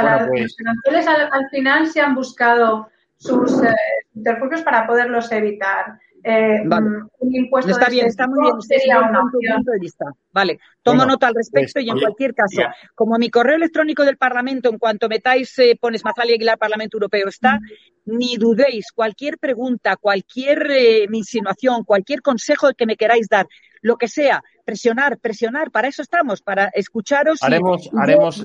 [0.84, 3.74] pues al, final se han buscado sus eh,
[4.14, 5.99] interfugios para poderlos evitar.
[6.25, 8.61] Eh, mm, un impuesto está bien, este está muy bien.
[8.61, 10.07] Sería punto de vista.
[10.33, 12.62] Vale, tomo nota al respecto pues, y en cualquier caso,
[12.95, 17.29] como mi correo electrónico del Parlamento, en cuanto metáis, eh, pones Mazali Aguilar Parlamento Europeo,
[17.29, 17.59] está,
[18.07, 23.47] ni dudéis, cualquier pregunta, cualquier eh, insinuación, cualquier consejo que me queráis dar,
[23.83, 27.43] lo que sea, presionar, presionar, para eso estamos, para escucharos.
[27.43, 28.45] Haremos, haremos,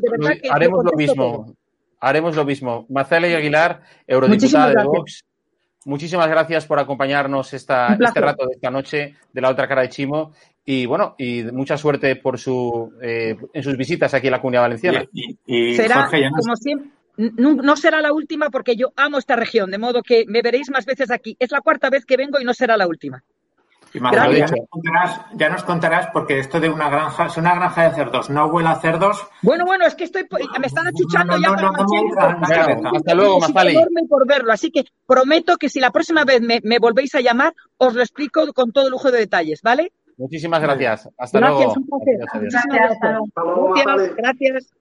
[0.52, 1.56] haremos lo mismo.
[2.00, 2.86] Haremos lo mismo.
[2.90, 5.24] Mazali Aguilar, eurodiputada de Vox
[5.86, 9.90] Muchísimas gracias por acompañarnos esta, este rato de esta noche de la otra cara de
[9.90, 14.42] Chimo y bueno, y mucha suerte por su, eh, en sus visitas aquí en la
[14.42, 15.04] Comunidad Valenciana.
[15.46, 20.04] Y, será, como siempre, no, será la última porque yo amo esta región, de modo
[20.04, 21.36] que me veréis más veces aquí.
[21.40, 23.24] Es la cuarta vez que vengo y no será la última.
[23.94, 24.00] Y
[25.38, 28.70] ya, nos contarás, porque esto de una granja, es una granja de cerdos, no huele
[28.70, 29.26] a cerdos.
[29.42, 30.28] Bueno, bueno, es que estoy,
[30.60, 31.50] me están achuchando ya
[32.94, 33.78] Hasta luego, Mafali.
[34.10, 37.94] por verlo, así que prometo que si la próxima vez me, volvéis a llamar, os
[37.94, 39.92] lo explico con todo lujo de detalles, ¿vale?
[40.18, 41.10] Muchísimas gracias.
[41.18, 41.74] Hasta luego.
[41.96, 42.66] Gracias,
[44.16, 44.52] gracias.
[44.52, 44.81] gracias.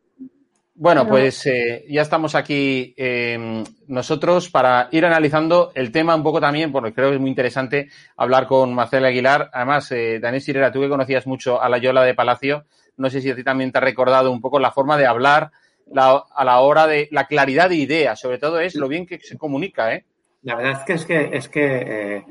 [0.81, 6.41] Bueno, pues eh, ya estamos aquí em, nosotros para ir analizando el tema un poco
[6.41, 9.51] también, porque creo que es muy interesante hablar con Marcela Aguilar.
[9.53, 12.65] Además, eh, Daniel Sirera, tú que conocías mucho a la Yola de Palacio,
[12.97, 15.51] no sé si a ti también te ha recordado un poco la forma de hablar
[15.95, 19.37] a la hora de la claridad de ideas, sobre todo es lo bien que se
[19.37, 20.07] comunica, ¿eh?
[20.45, 22.25] La verdad es que es que, es que eh,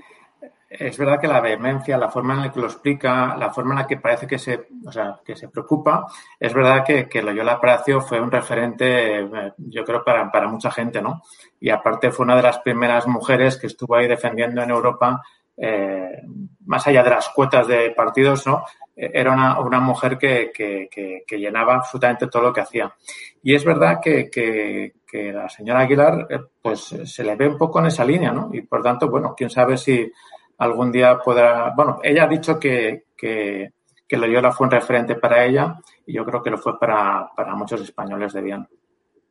[0.70, 3.80] es verdad que la vehemencia, la forma en la que lo explica, la forma en
[3.80, 6.06] la que parece que se, o sea, que se preocupa,
[6.40, 10.70] es verdad que, que Loyola Palacio fue un referente, eh, yo creo, para, para mucha
[10.70, 11.24] gente, ¿no?
[11.60, 15.24] Y aparte fue una de las primeras mujeres que estuvo ahí defendiendo en Europa,
[15.58, 16.22] eh,
[16.66, 18.64] más allá de las cuotas de partidos, ¿no?
[18.96, 20.88] Eh, era una, una mujer que, que,
[21.26, 22.94] que, llenaba absolutamente todo lo que hacía.
[23.42, 24.94] Y es verdad que,
[25.34, 26.28] la señora Aguilar,
[26.62, 28.52] pues se le ve un poco en esa línea, ¿no?
[28.54, 30.12] Y por tanto, bueno, quién sabe si
[30.60, 31.74] algún día podrá.
[31.76, 33.72] Bueno, ella ha dicho que, que,
[34.08, 37.56] que Loyola fue un referente para ella y yo creo que lo fue para, para
[37.56, 38.68] muchos españoles de bien.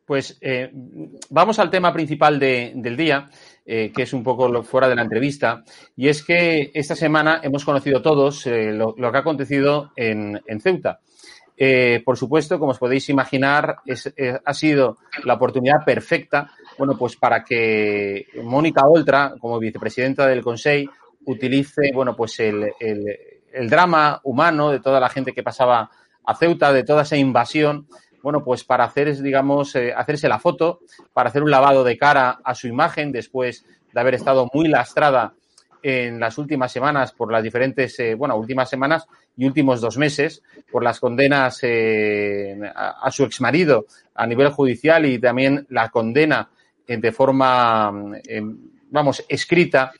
[0.06, 0.70] Pues eh,
[1.28, 3.28] vamos al tema principal de, del día,
[3.66, 5.62] eh, que es un poco lo, fuera de la entrevista,
[5.96, 10.60] y es que esta semana hemos conocido todos eh, lo, que ha acontecido en, en
[10.60, 11.00] Ceuta.
[12.04, 14.14] Por supuesto, como os podéis imaginar, es,
[14.44, 20.92] ha sido la oportunidad perfecta, bueno, pues para que Mónica Oltra, como vicepresidenta del Consejo,
[21.30, 25.90] utilice, bueno, pues el, el, drama humano de toda la gente que pasaba
[26.24, 27.86] a Ceuta, de toda esa invasión,
[28.22, 30.80] bueno, pues para hacer, digamos, eh, hacerse la foto,
[31.12, 35.34] para hacer un lavado de cara a su imagen después de haber estado muy lastrada
[35.82, 39.06] en las últimas semanas por las diferentes, eh, bueno, últimas semanas
[39.36, 45.06] y últimos dos meses por las condenas eh, a, a, su exmarido a nivel judicial
[45.06, 46.50] y también la condena
[46.96, 47.92] de forma,
[48.26, 48.40] eh,
[48.90, 49.92] vamos, escrita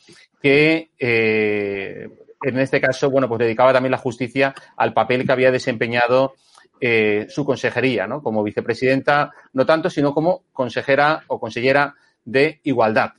[0.42, 2.08] que eh,
[2.42, 6.34] en este caso, bueno, pues dedicaba también la justicia al papel que había desempeñado
[6.80, 8.22] eh, su consejería, ¿no?
[8.22, 13.10] Como vicepresidenta, no tanto, sino como consejera o consellera de igualdad.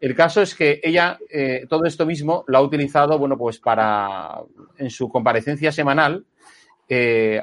[0.00, 4.40] El caso es que ella eh, todo esto mismo lo ha utilizado, bueno, pues para
[4.76, 6.26] en su comparecencia semanal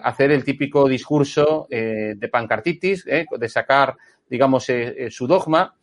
[0.03, 3.97] hacer el típico discurso de pancartitis, de sacar,
[4.29, 4.67] digamos,
[5.09, 5.75] su dogma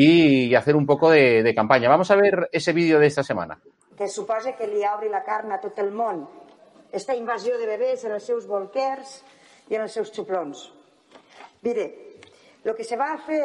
[0.00, 1.88] y hacer un poco de, de campaña.
[1.88, 3.58] Vamos a ver ese vídeo de esta semana.
[3.96, 6.22] Que suposa que li obri la carn a tot el món.
[6.94, 9.16] Esta invasió de bebès en els seus bolquers
[9.66, 10.68] i en els seus xuplons.
[11.66, 11.88] Mire,
[12.62, 13.42] lo que se va a fer,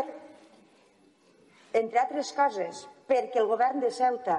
[1.73, 4.37] entre altres coses, perquè el govern de Ceuta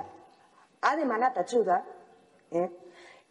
[0.87, 1.81] ha demanat ajuda,
[2.55, 2.69] eh,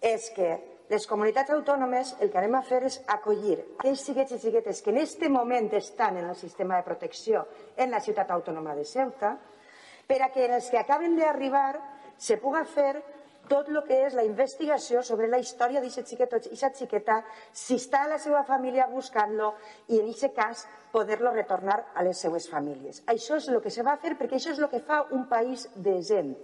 [0.04, 0.52] és que
[0.90, 4.92] les comunitats autònomes el que anem a fer és acollir aquells xiquets i xiquetes que
[4.92, 7.46] en aquest moment estan en el sistema de protecció
[7.78, 9.38] en la ciutat autònoma de Ceuta,
[10.08, 11.80] per a que els que acaben d'arribar
[12.18, 13.02] se puga fer
[13.48, 17.18] tot el que és la investigació sobre la història d'aquest xiquet o aquesta xiqueta,
[17.52, 19.54] si està la seva família buscant-lo
[19.90, 23.02] i en aquest cas poder-lo retornar a les seues famílies.
[23.08, 25.68] Això és el que se va fer perquè això és el que fa un país
[25.76, 26.38] decent.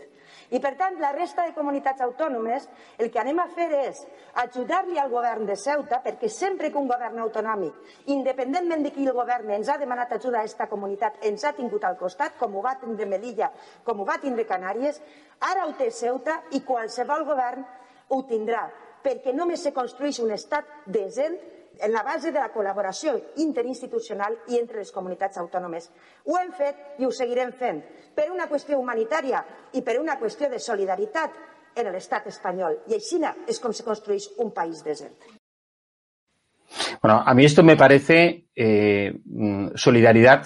[0.50, 2.66] I, per tant, la resta de comunitats autònomes
[2.98, 4.00] el que anem a fer és
[4.42, 7.76] ajudar-li al govern de Ceuta, perquè sempre que un govern autonòmic,
[8.16, 11.86] independentment de qui el govern ens ha demanat ajuda a aquesta comunitat, ens ha tingut
[11.86, 13.52] al costat, com ho va tindre Melilla,
[13.86, 14.98] com ho va tindre Canàries,
[15.52, 17.66] ara ho té Ceuta i qualsevol govern
[18.10, 18.66] ho tindrà,
[19.06, 21.38] perquè només se construeix un estat decent
[21.82, 25.90] en la base de la col·laboració interinstitucional i entre les comunitats autònomes.
[26.28, 27.82] Ho hem fet i ho seguirem fent
[28.16, 31.36] per una qüestió humanitària i per una qüestió de solidaritat
[31.80, 32.82] en l'estat espanyol.
[32.88, 35.16] I així és com se construeix un país decent.
[37.02, 39.14] Bueno, a mí esto me parece eh,
[39.76, 40.46] solidaridad,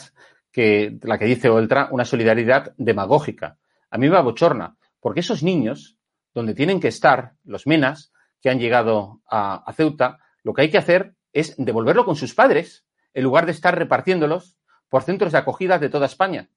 [0.52, 3.58] que la que dice Oltra, una solidaridad demagógica.
[3.90, 5.98] A mí me abochorna, porque esos niños,
[6.34, 10.78] donde tienen que estar, los menas que han llegado a Ceuta, lo que hay que
[10.78, 14.58] hacer es devolverlo con sus padres, en lugar de estar repartiéndolos
[14.88, 16.50] por centros de acogida de toda España.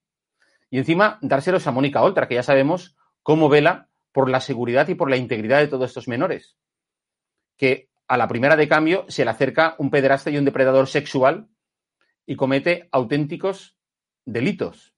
[0.71, 4.95] Y encima dárselos a Mónica Oltra, que ya sabemos cómo vela por la seguridad y
[4.95, 6.57] por la integridad de todos estos menores.
[7.57, 11.49] Que a la primera de cambio se le acerca un pederasta y un depredador sexual
[12.27, 13.77] y comete auténticos
[14.25, 14.95] delitos.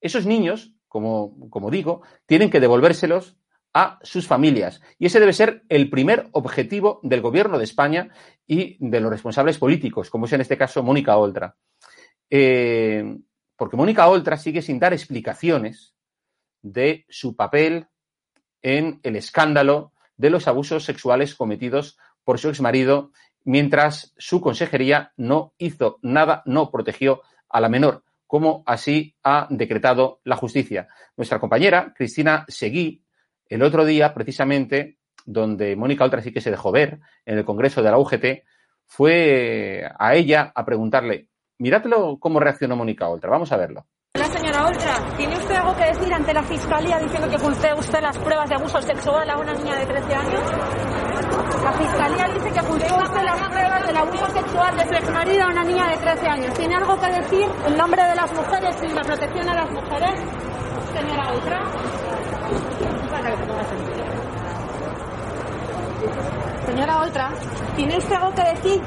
[0.00, 3.36] Esos niños, como, como digo, tienen que devolvérselos
[3.74, 4.80] a sus familias.
[4.98, 8.10] Y ese debe ser el primer objetivo del gobierno de España
[8.48, 11.54] y de los responsables políticos, como es en este caso Mónica Oltra.
[12.30, 13.18] Eh,
[13.56, 15.94] porque Mónica Oltra sigue sin dar explicaciones
[16.62, 17.86] de su papel
[18.62, 23.12] en el escándalo de los abusos sexuales cometidos por su exmarido,
[23.44, 30.20] mientras su consejería no hizo nada, no protegió a la menor, como así ha decretado
[30.24, 30.88] la justicia.
[31.16, 33.04] Nuestra compañera, Cristina Seguí,
[33.46, 34.97] el otro día, precisamente,
[35.28, 38.44] donde Mónica Oltra sí que se dejó ver en el Congreso de la UGT,
[38.86, 43.86] fue a ella a preguntarle, miradlo cómo reaccionó Mónica Oltra, vamos a verlo.
[44.14, 48.00] La señora Oltra, ¿tiene usted algo que decir ante la Fiscalía diciendo que oculte usted
[48.00, 50.40] las pruebas de abuso sexual a una niña de 13 años?
[51.62, 55.48] La Fiscalía dice que ocultó usted las pruebas del abuso sexual de su exmarido a
[55.48, 56.54] una niña de 13 años.
[56.54, 60.20] ¿Tiene algo que decir en nombre de las mujeres y la protección a las mujeres,
[60.94, 61.60] señora Oltra?
[66.66, 67.30] Señora Oltra,
[67.76, 68.82] ¿tiene usted algo que decir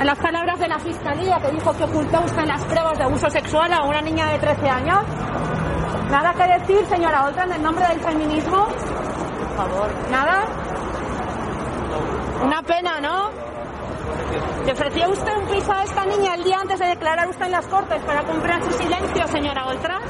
[0.00, 3.30] en las palabras de la Fiscalía que dijo que ocultó usted las pruebas de abuso
[3.30, 4.98] sexual a una niña de 13 años.
[6.10, 8.66] ¿Nada que decir, señora Oltra, en el nombre del feminismo?
[8.66, 9.90] Por favor.
[10.10, 10.44] ¿Nada?
[12.44, 13.30] Una pena, ¿no?
[14.66, 17.52] ¿Le ofreció usted un piso a esta niña el día antes de declarar usted en
[17.52, 20.00] las Cortes para cumplir su silencio, señora Oltra?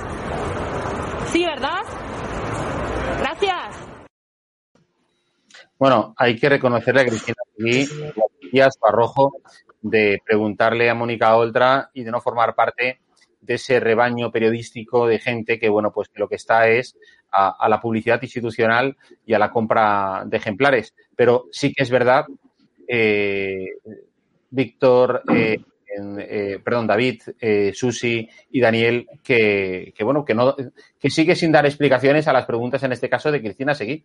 [1.30, 1.82] Sí, ¿verdad?
[3.20, 3.84] Gracias.
[5.78, 7.86] Bueno, hay que reconocerle a Cristina y
[8.50, 9.38] días Barrojo
[9.82, 13.00] de preguntarle a Mónica Oltra y de no formar parte
[13.40, 16.96] de ese rebaño periodístico de gente que, bueno, pues lo que está es
[17.30, 18.96] a, la publicidad institucional
[19.26, 20.94] y a la compra de ejemplares.
[21.16, 22.24] Pero sí que es verdad,
[22.88, 23.66] eh,
[24.50, 25.58] Víctor, eh,
[26.18, 27.22] eh, perdón, David,
[27.74, 30.54] Susi y Daniel, que, que, bueno, que no,
[30.98, 34.04] que sigue sin dar explicaciones a las preguntas, en este caso, de Cristina Seguí.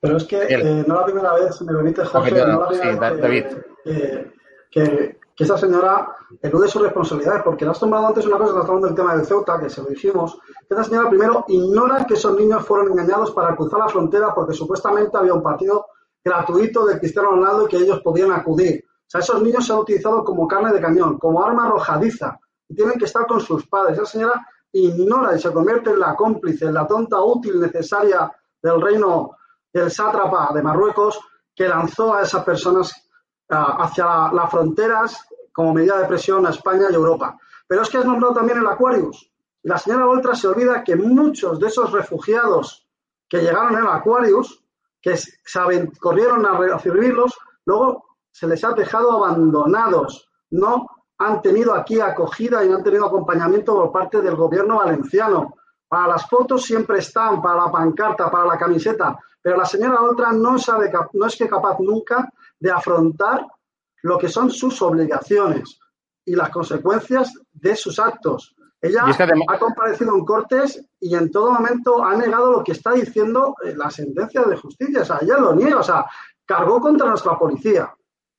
[0.00, 3.10] Pero es que eh, no la primera vez, si me permite, Jorge, no, la primera
[3.10, 4.32] vez que,
[4.70, 8.64] que, que, esa señora elude sus responsabilidades, porque le has tomado antes una cosa, estás
[8.64, 12.14] hablando del tema del Ceuta, que se lo dijimos, que esa señora primero ignora que
[12.14, 15.86] esos niños fueron engañados para cruzar la frontera porque supuestamente había un partido
[16.24, 18.84] gratuito de Cristiano Ronaldo y que ellos podían acudir.
[18.86, 22.38] O sea, esos niños se han utilizado como carne de cañón, como arma arrojadiza,
[22.68, 23.98] y tienen que estar con sus padres.
[23.98, 28.30] Esa señora ignora y se convierte en la cómplice, en la tonta útil necesaria
[28.62, 29.32] del reino
[29.72, 31.18] el sátrapa de Marruecos
[31.54, 32.92] que lanzó a esas personas
[33.48, 37.36] hacia las fronteras como medida de presión a España y Europa.
[37.66, 39.30] Pero es que has nombrado también el Aquarius.
[39.62, 42.88] La señora Oltra se olvida que muchos de esos refugiados
[43.28, 44.64] que llegaron el Aquarius,
[45.00, 50.28] que saben, corrieron a recibirlos, luego se les ha dejado abandonados.
[50.50, 50.86] No
[51.18, 55.54] han tenido aquí acogida y no han tenido acompañamiento por parte del gobierno valenciano.
[55.86, 60.32] Para las fotos siempre están, para la pancarta, para la camiseta, pero la señora Oltra
[60.32, 63.46] no, sabe, no es que capaz nunca de afrontar
[64.02, 65.78] lo que son sus obligaciones
[66.24, 68.54] y las consecuencias de sus actos.
[68.80, 69.04] Ella
[69.48, 73.74] ha comparecido en Cortes y en todo momento ha negado lo que está diciendo eh,
[73.76, 75.02] la sentencia de justicia.
[75.02, 75.80] O sea, ella lo niega.
[75.80, 76.06] O sea,
[76.46, 77.94] cargó contra nuestra policía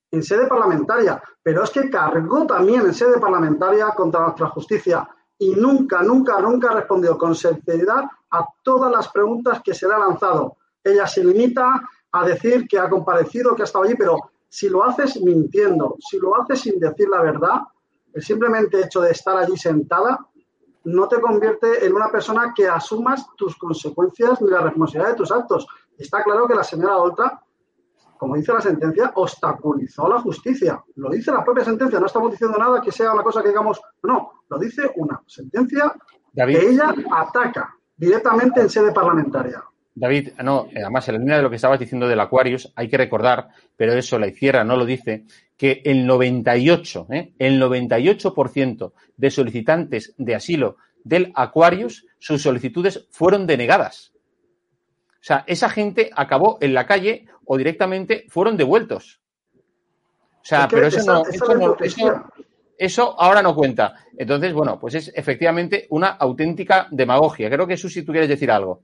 [0.10, 5.56] en sede parlamentaria, pero es que cargó también en sede parlamentaria contra nuestra justicia y
[5.56, 10.00] nunca, nunca, nunca ha respondido con sinceridad a todas las preguntas que se le ha
[10.00, 10.58] lanzado.
[10.84, 14.18] Ella se limita a decir que ha comparecido, que ha estado allí, pero
[14.50, 17.62] si lo haces mintiendo, si lo haces sin decir la verdad,
[18.14, 20.20] el simplemente hecho de estar allí sentada
[20.84, 25.32] no te convierte en una persona que asumas tus consecuencias ni la responsabilidad de tus
[25.32, 25.68] actos.
[25.98, 27.40] Está claro que la señora Oltra,
[28.18, 30.84] como dice la sentencia, obstaculizó la justicia.
[30.96, 33.80] Lo dice la propia sentencia, no estamos diciendo nada que sea una cosa que digamos,
[34.04, 35.94] no, lo dice una sentencia
[36.34, 39.64] que ella ataca directamente en sede parlamentaria.
[39.94, 42.98] David, no, además en la línea de lo que estabas diciendo del Aquarius, hay que
[42.98, 45.26] recordar, pero eso la izquierda no lo dice,
[45.58, 47.34] que el 98, ¿eh?
[47.38, 54.14] el 98% de solicitantes de asilo del Aquarius, sus solicitudes fueron denegadas.
[55.22, 59.20] O sea, esa gente acabó en la calle o directamente fueron devueltos.
[60.42, 61.24] O sea, pero eso no,
[61.80, 62.24] eso,
[62.78, 63.94] eso, ahora no cuenta.
[64.18, 67.50] Entonces, bueno, pues es efectivamente una auténtica demagogia.
[67.52, 68.82] Creo que Susi, tú quieres decir algo.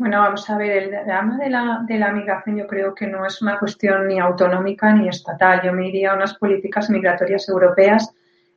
[0.00, 3.26] Bueno, vamos a ver, el drama de la, de la migración yo creo que no
[3.26, 5.60] es una cuestión ni autonómica ni estatal.
[5.62, 8.10] Yo me iría a unas políticas migratorias europeas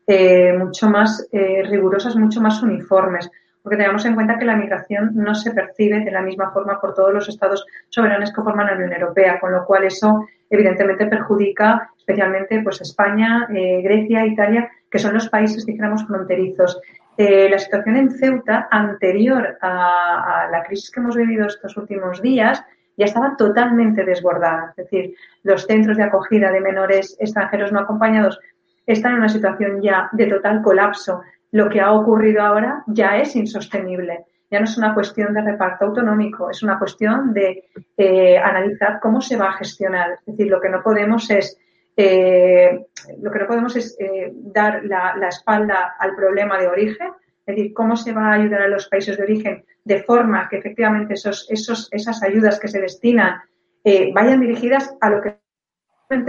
[0.08, 3.30] eh, mucho más eh, rigurosas, mucho más uniformes,
[3.62, 6.94] porque tenemos en cuenta que la migración no se percibe de la misma forma por
[6.94, 11.90] todos los estados soberanos que forman la Unión Europea, con lo cual eso evidentemente perjudica
[11.98, 16.80] especialmente pues España, eh, Grecia, Italia, que son los países, dijéramos, fronterizos.
[17.16, 22.64] Eh, la situación en Ceuta, anterior a, la crisis que hemos vivido estos últimos días,
[22.98, 24.74] ya estaba totalmente desbordada.
[24.76, 28.40] Es decir, los centros de acogida de menores extranjeros no acompañados
[28.86, 31.22] están en una situación ya de total colapso.
[31.52, 34.26] Lo que ha ocurrido ahora ya es insostenible.
[34.50, 37.64] Ya no es una cuestión de reparto autonómico, es una cuestión de
[37.98, 40.12] eh, analizar cómo se va a gestionar.
[40.14, 41.58] Es decir, lo que no podemos es
[41.96, 42.86] eh,
[43.22, 47.08] lo que no podemos es eh, dar la, espalda al problema de origen,
[47.46, 50.58] es decir, cómo se va a ayudar a los países de origen de forma que
[50.58, 53.42] efectivamente esas ayudas que se destinan
[53.84, 55.36] eh, vayan dirigidas a lo que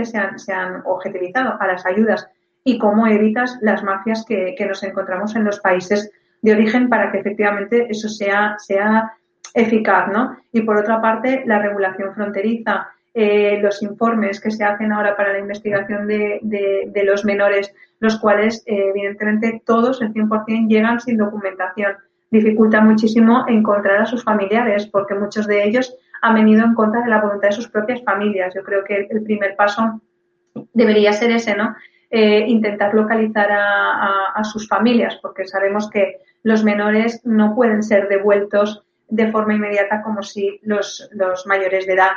[0.04, 2.28] se han, se han objetivizado, a las ayudas
[2.64, 6.10] y cómo evitas las mafias que, nos encontramos en los países
[6.42, 9.12] de origen para que efectivamente eso sea, sea
[9.52, 10.36] eficaz, ¿no?
[10.52, 15.32] Y por otra parte, la regulación fronteriza, eh, los informes que se hacen ahora para
[15.32, 21.16] la investigación de, de, los menores, los cuales, eh, evidentemente, todos, el 100%, llegan sin
[21.16, 21.94] documentación.
[22.30, 27.10] Dificulta muchísimo encontrar a sus familiares, porque muchos de ellos han venido en contra de
[27.10, 28.54] la voluntad de sus propias familias.
[28.54, 30.00] Yo creo que el primer paso
[30.72, 31.74] debería ser ese, ¿no?
[32.16, 38.84] Eh, intentar localizar a, sus familias, porque sabemos que los menores no pueden ser devueltos
[39.08, 41.10] de forma inmediata como si los,
[41.46, 42.12] mayores de edad.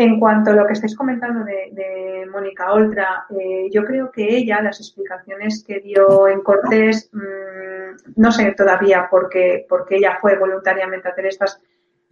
[0.00, 4.62] En cuanto a lo que estáis comentando de, Mónica Oltra, eh, yo creo que ella,
[4.62, 10.38] las explicaciones que dio en Cortés, mm, no sé todavía por qué, porque ella fue
[10.38, 11.60] voluntariamente a hacer estas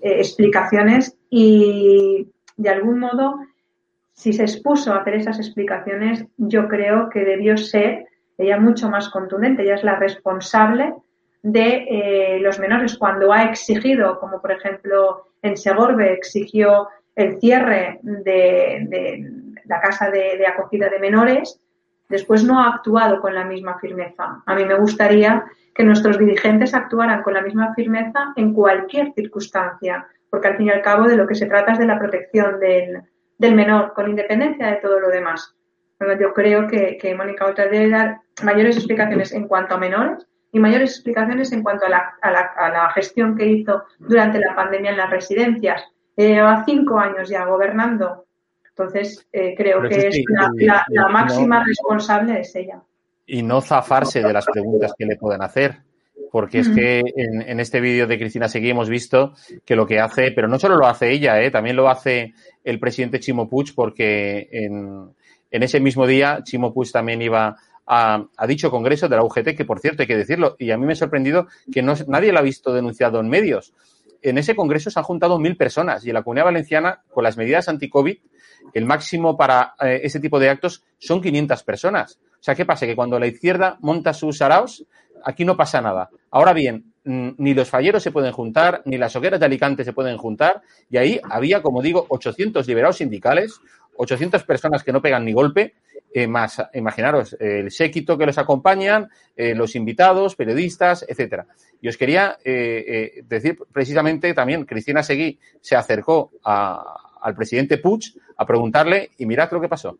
[0.01, 3.39] eh, explicaciones y de algún modo
[4.15, 8.07] si se expuso a hacer esas explicaciones, yo creo que debió ser
[8.37, 9.63] ella mucho más contundente.
[9.63, 10.93] Ella es la responsable
[11.43, 17.99] de eh, los menores cuando ha exigido, como por ejemplo en Segorbe exigió el cierre
[18.03, 19.29] de,
[19.65, 21.61] la casa de, acogida de menores,
[22.09, 24.43] después no ha actuado con la misma firmeza.
[24.47, 25.45] A mí me gustaría
[25.75, 30.71] que nuestros dirigentes actuaran con la misma firmeza en cualquier circunstancia, porque al fin y
[30.71, 33.03] al cabo de lo que se trata es de la protección del,
[33.39, 35.55] del menor, con independencia de todo lo demás.
[36.21, 40.91] yo creo que, Mónica Otra debe dar mayores explicaciones en cuanto a menores y mayores
[40.93, 45.83] explicaciones en cuanto a la, gestión que hizo durante la pandemia en las residencias.
[46.25, 48.27] Lleva cinco años ya gobernando.
[48.69, 50.23] Entonces, eh, creo que es
[50.89, 52.81] la, máxima responsable es ella.
[53.27, 55.81] Y no zafarse de las preguntas que le pueden hacer
[56.31, 59.33] porque es que en, este vídeo de Cristina Seguí hemos visto
[59.65, 61.51] que lo que hace, pero no solo lo hace ella, ¿eh?
[61.51, 65.15] también lo hace el presidente Chimo Puig, porque en,
[65.51, 67.57] ese mismo día Chimo Puig también iba
[67.87, 70.85] a, dicho congreso de la UGT, que por cierto hay que decirlo, y a mí
[70.85, 73.73] me ha sorprendido que no, nadie lo ha visto denunciado en medios.
[74.23, 77.37] En ese congreso se han juntado mil personas y en la Comunidad Valenciana, con las
[77.37, 78.17] medidas anti-COVID,
[78.75, 82.19] el máximo para eh, ese tipo de actos son 500 personas.
[82.33, 82.87] O sea, ¿qué pasa?
[82.87, 84.85] Que cuando la izquierda monta sus araos,
[85.25, 86.11] aquí no pasa nada.
[86.31, 89.93] Ahora bien, mm, ni los falleros se pueden juntar, ni las hogueras de Alicante se
[89.93, 93.61] pueden juntar, y ahí había, como digo, 800 liberados sindicales,
[93.97, 95.75] 800 personas que no pegan ni golpe,
[96.19, 101.45] eh, más, imaginaros, el séquito que los acompañan, eh, los invitados, periodistas, etcétera.
[101.83, 108.47] Y os quería eh, decir precisamente también, Cristina Seguí se acercó al presidente Puig a
[108.47, 109.99] preguntarle, y mirad lo que pasó.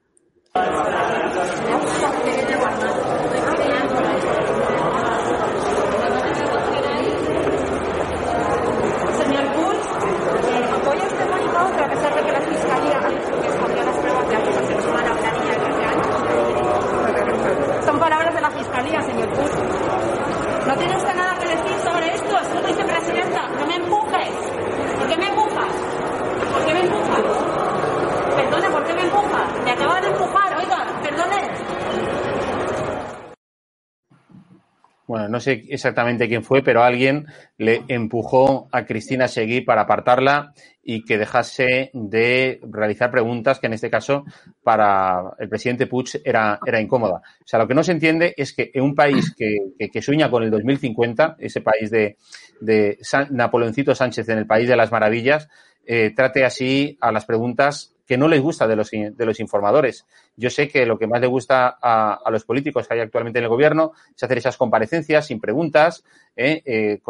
[35.17, 37.25] Bueno, no sé exactamente quién fue, pero alguien
[37.57, 40.53] le empujó a Cristina Seguí para apartarla
[40.83, 44.27] y que dejase de realizar preguntas que en este caso
[44.63, 47.23] para el presidente Puig era, era incómoda.
[47.41, 50.43] O sea, lo que no se entiende es que en un país que, sueña con
[50.43, 52.19] el 2050, ese país de,
[52.61, 52.99] de
[53.31, 55.49] Napoleoncito Sánchez en el país de las maravillas,
[55.87, 60.07] eh, trate así a las preguntas que no les gusta de los, de los informadores.
[60.37, 63.45] Yo sé que lo que más le gusta a, los políticos que hay actualmente en
[63.45, 66.05] el gobierno es hacer esas comparecencias sin preguntas,
[66.37, 66.63] ¿eh?
[66.65, 67.01] Eh,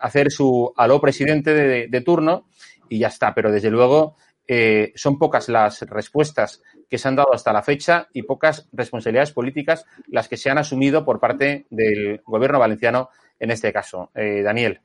[0.00, 1.54] hacer su aló presidente
[1.88, 2.46] de, turno
[2.88, 3.34] y ya está.
[3.34, 4.16] Pero desde luego
[4.46, 9.32] eh, son pocas las respuestas que se han dado hasta la fecha y pocas responsabilidades
[9.32, 13.08] políticas las que se han asumido por parte del gobierno valenciano
[13.40, 14.10] en este caso.
[14.14, 14.80] Daniel.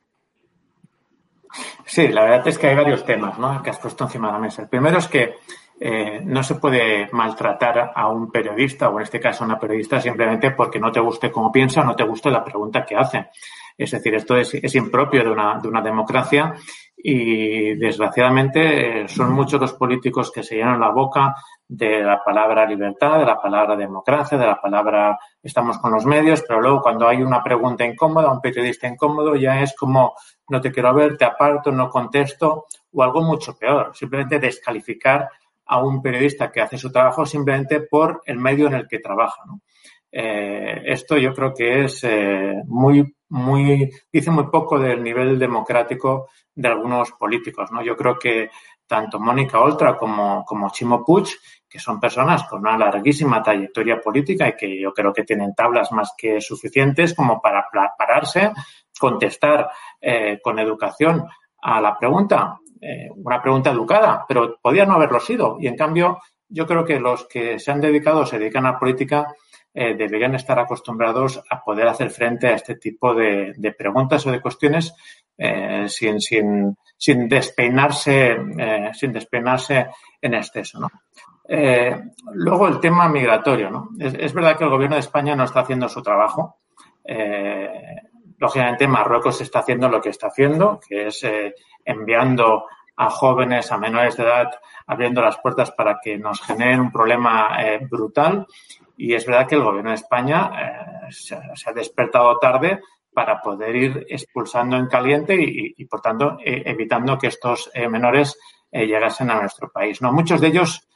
[1.84, 4.62] Sí, la verdad es que hay varios temas que has puesto encima de la mesa.
[4.62, 5.34] El primero es que
[5.80, 10.00] eh, no se puede maltratar a un periodista, o en este caso a una periodista,
[10.00, 13.30] simplemente porque no te guste cómo piensa o no te guste la pregunta que hace.
[13.76, 16.54] Es decir, esto es, impropio de una, de una democracia
[16.96, 21.34] y desgraciadamente son muchos los políticos que se llenan la boca
[21.74, 26.44] de la palabra libertad, de la palabra democracia, de la palabra estamos con los medios,
[26.46, 30.14] pero luego cuando hay una pregunta incómoda, un periodista incómodo, ya es como
[30.48, 35.30] no te quiero ver, te aparto, no contesto, o algo mucho peor, simplemente descalificar
[35.64, 39.42] a un periodista que hace su trabajo simplemente por el medio en el que trabaja.
[40.10, 46.28] Eh, esto yo creo que es eh, muy, muy, dice muy poco del nivel democrático
[46.54, 47.70] de algunos políticos.
[47.72, 47.82] ¿no?
[47.82, 48.50] Yo creo que
[48.86, 51.28] tanto Mónica Oltra como, como Chimo Puig,
[51.72, 55.90] que son personas con una larguísima trayectoria política y que yo creo que tienen tablas
[55.90, 57.66] más que suficientes como para
[57.96, 58.52] pararse,
[58.98, 61.26] contestar eh, con educación
[61.62, 65.56] a la pregunta, eh, una pregunta educada, pero podía no haberlo sido.
[65.58, 69.34] Y en cambio, yo creo que los que se han dedicado se dedican a política
[69.72, 74.42] eh, deberían estar acostumbrados a poder hacer frente a este tipo de, preguntas o de
[74.42, 74.92] cuestiones
[75.86, 76.76] sin,
[77.28, 78.36] despeinarse,
[78.92, 79.86] sin despeinarse
[80.20, 80.78] en exceso.
[80.78, 80.88] ¿no?
[81.48, 83.70] Luego el tema migratorio.
[83.70, 83.88] ¿no?
[83.98, 86.58] Es, verdad que el gobierno de España no está haciendo su trabajo.
[88.38, 91.26] lógicamente, Marruecos está haciendo lo que está haciendo, que es
[91.84, 92.66] enviando
[92.96, 94.50] a jóvenes, a menores de edad,
[94.86, 97.56] abriendo las puertas para que nos generen un problema
[97.90, 98.46] brutal
[98.96, 102.80] y es verdad que el gobierno de España eh, se, ha despertado tarde
[103.12, 108.38] para poder ir expulsando en caliente y, por tanto, eh, evitando que estos eh, menores
[108.70, 110.00] llegasen a nuestro país.
[110.00, 110.88] No, muchos de ellos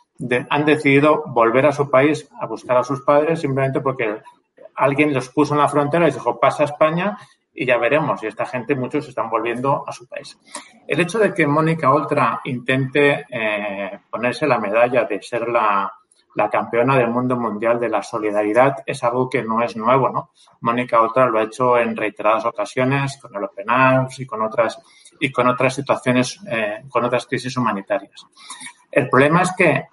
[0.48, 4.22] han decidido volver a su país a buscar a sus padres simplemente porque
[4.74, 7.18] alguien los puso en la frontera y dijo pasa a España
[7.52, 8.22] y ya veremos.
[8.22, 10.38] Y esta gente, muchos están volviendo a su país.
[10.86, 13.26] El hecho de que Mónica Oltra intente
[14.10, 15.92] ponerse la medalla de ser la,
[16.36, 20.30] la campeona del mundo mundial de la solidaridad es algo que no es nuevo, ¿no?
[20.60, 24.78] Mónica Oltra lo ha hecho en reiteradas ocasiones con el Open Arms y con otras
[25.18, 28.26] y con otras situaciones, eh, con otras crisis humanitarias.
[28.90, 29.86] El problema es que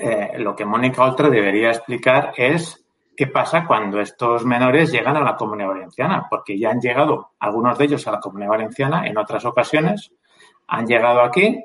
[0.00, 2.84] eh, lo que Mónica Oltra debería explicar es
[3.16, 7.76] qué pasa cuando estos menores llegan a la Comunidad Valenciana, porque ya han llegado algunos
[7.76, 10.12] de ellos a la Comunidad Valenciana en otras ocasiones,
[10.68, 11.64] han llegado aquí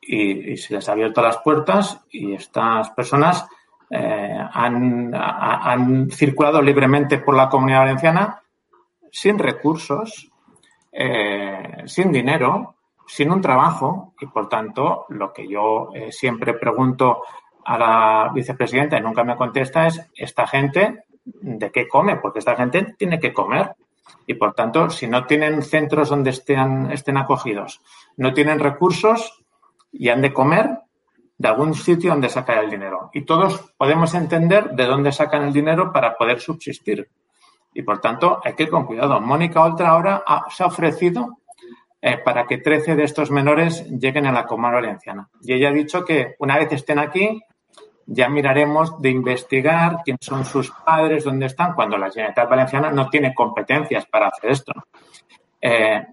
[0.00, 3.46] y, se les ha abierto las puertas y estas personas
[3.88, 8.42] eh, han, circulado libremente por la comunidad valenciana
[9.10, 10.30] sin recursos,
[10.92, 12.74] eh, sin dinero,
[13.06, 17.22] sin un trabajo y por tanto lo que yo siempre pregunto
[17.64, 22.56] a la vicepresidenta y nunca me contesta es esta gente de qué come, porque esta
[22.56, 23.72] gente tiene que comer.
[24.26, 27.80] Y por tanto, si no tienen centros donde estén, estén acogidos,
[28.16, 29.44] no tienen recursos,
[29.94, 30.80] y han de comer
[31.38, 33.10] de algún sitio donde sacar el dinero.
[33.12, 37.08] Y todos podemos entender de dónde sacan el dinero para poder subsistir.
[37.72, 39.20] Y por tanto, hay que ir con cuidado.
[39.20, 41.38] Mónica Oltra ahora se ha ofrecido
[42.00, 45.28] eh, para que 13 de estos menores lleguen a la Comunidad Valenciana.
[45.42, 47.40] Y ella ha dicho que una vez estén aquí,
[48.06, 53.08] ya miraremos de investigar quién son sus padres, dónde están, cuando la Generalitat Valenciana no
[53.08, 54.72] tiene competencias para hacer esto.
[55.60, 56.06] Eh,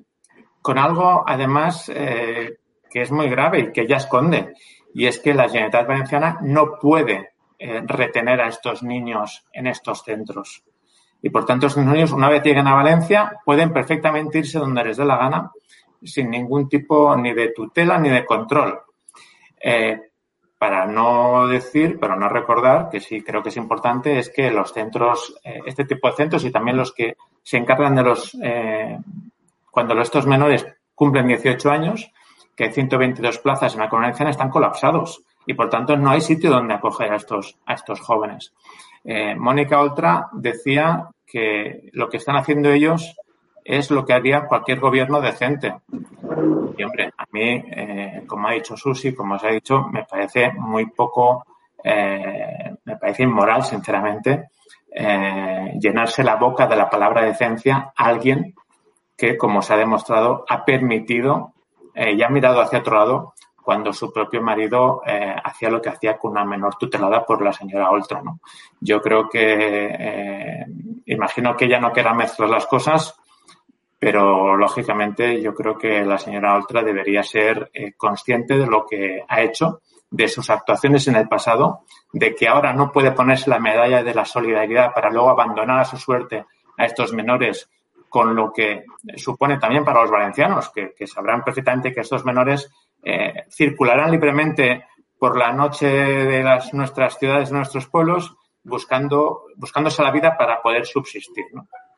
[0.61, 2.57] con algo, además, eh,
[2.89, 4.53] que es muy grave y que ella esconde.
[4.93, 10.03] Y es que la Generalitat Valenciana no puede eh, retener a estos niños en estos
[10.03, 10.63] centros.
[11.21, 14.97] Y por tanto, estos niños, una vez lleguen a Valencia, pueden perfectamente irse donde les
[14.97, 15.51] dé la gana,
[16.03, 18.79] sin ningún tipo ni de tutela ni de control.
[20.61, 24.71] Para no decir, pero no recordar, que sí creo que es importante, es que los
[24.71, 28.37] centros, eh, este tipo de centros y también los que se encargan de los,
[29.71, 32.11] cuando estos menores cumplen 18 años,
[32.55, 36.51] que hay 122 plazas en la Comunidad están colapsados y por tanto no hay sitio
[36.51, 38.53] donde acoger a estos, a estos jóvenes.
[39.03, 43.15] Eh, Mónica Oltra decía que lo que están haciendo ellos
[43.77, 45.73] es lo que haría cualquier gobierno decente.
[46.77, 50.51] Y hombre, a mí, eh, como ha dicho Susi, como os ha dicho, me parece
[50.53, 51.45] muy poco,
[51.83, 54.49] eh, me parece inmoral, sinceramente,
[55.79, 58.53] llenarse la boca de la palabra decencia a alguien
[59.15, 61.53] que, como se ha demostrado, ha permitido
[61.93, 65.89] eh, ya ha mirado hacia otro lado cuando su propio marido eh, hacía lo que
[65.89, 68.21] hacía con una menor tutelada por la señora Oltra.
[68.21, 68.39] ¿no?
[68.79, 70.65] Yo creo que, eh,
[71.05, 73.15] imagino que ella no quiera mezclar las cosas,
[74.01, 79.41] pero lógicamente yo creo que la señora Oltra debería ser consciente de lo que ha
[79.41, 81.81] hecho, de sus actuaciones en el pasado,
[82.11, 85.85] de que ahora no puede ponerse la medalla de la solidaridad para luego abandonar a
[85.85, 86.45] su suerte
[86.79, 87.69] a estos menores
[88.09, 88.85] con lo que
[89.17, 92.71] supone también para los valencianos, que, sabrán perfectamente que estos menores
[93.03, 94.85] eh, circularán libremente
[95.19, 96.43] por la noche de
[96.73, 101.45] nuestras ciudades, nuestros pueblos, buscando, buscándose la vida para poder subsistir.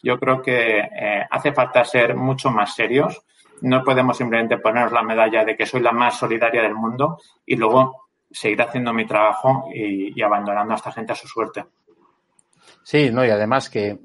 [0.04, 3.24] Yo creo que eh, hace falta ser mucho más serios.
[3.62, 7.56] No podemos simplemente ponernos la medalla de que soy la más solidaria del mundo y
[7.56, 11.64] luego seguir haciendo mi trabajo y, y abandonando a esta gente a su suerte.
[12.84, 13.98] Sí, no, y además que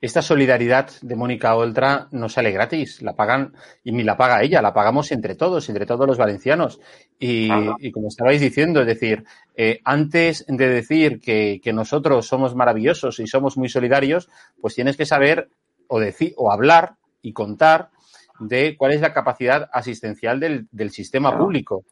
[0.00, 4.60] esta solidaridad de Mónica Oltra no sale gratis, la pagan, y ni la paga ella,
[4.60, 6.80] la pagamos entre todos, entre todos los valencianos.
[7.18, 7.48] Y,
[7.92, 9.24] como estabais diciendo, es decir,
[9.56, 14.28] eh, antes de decir que, nosotros somos maravillosos y somos muy solidarios,
[14.60, 15.48] pues tienes que saber
[15.88, 17.90] o decir, o hablar y contar
[18.38, 21.84] de cuál es la capacidad asistencial del, del sistema público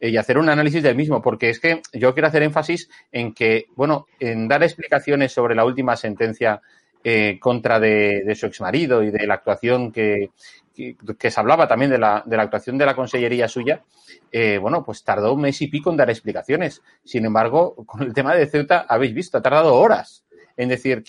[0.00, 3.32] eh, y hacer un análisis del mismo, porque es que yo quiero hacer énfasis en
[3.32, 6.60] que, bueno, en dar explicaciones sobre la última sentencia
[7.04, 10.30] eh, contra de, de, su exmarido y de la actuación que,
[10.74, 13.82] que, se hablaba también de la, de la, actuación de la consellería suya,
[14.30, 16.82] eh, bueno, pues tardó un mes y pico en dar explicaciones.
[17.04, 20.24] Sin embargo, con el tema de Ceuta, habéis visto, ha tardado horas
[20.56, 21.04] en decir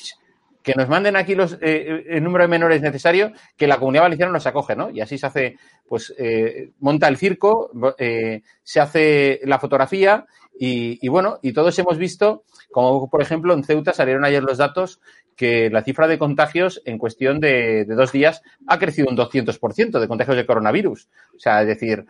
[0.63, 4.31] que nos manden aquí los, eh, el número de menores necesario, que la comunidad valenciana
[4.31, 4.89] nos acoge, ¿no?
[4.89, 5.57] Y así se hace,
[5.87, 10.25] pues, eh, monta el circo, eh, se hace la fotografía
[10.57, 14.57] y, y, bueno, y todos hemos visto, como por ejemplo en Ceuta salieron ayer los
[14.57, 15.01] datos
[15.35, 19.99] que la cifra de contagios en cuestión de, de dos días ha crecido un 200%
[19.99, 21.09] de contagios de coronavirus.
[21.35, 22.05] O sea, es decir,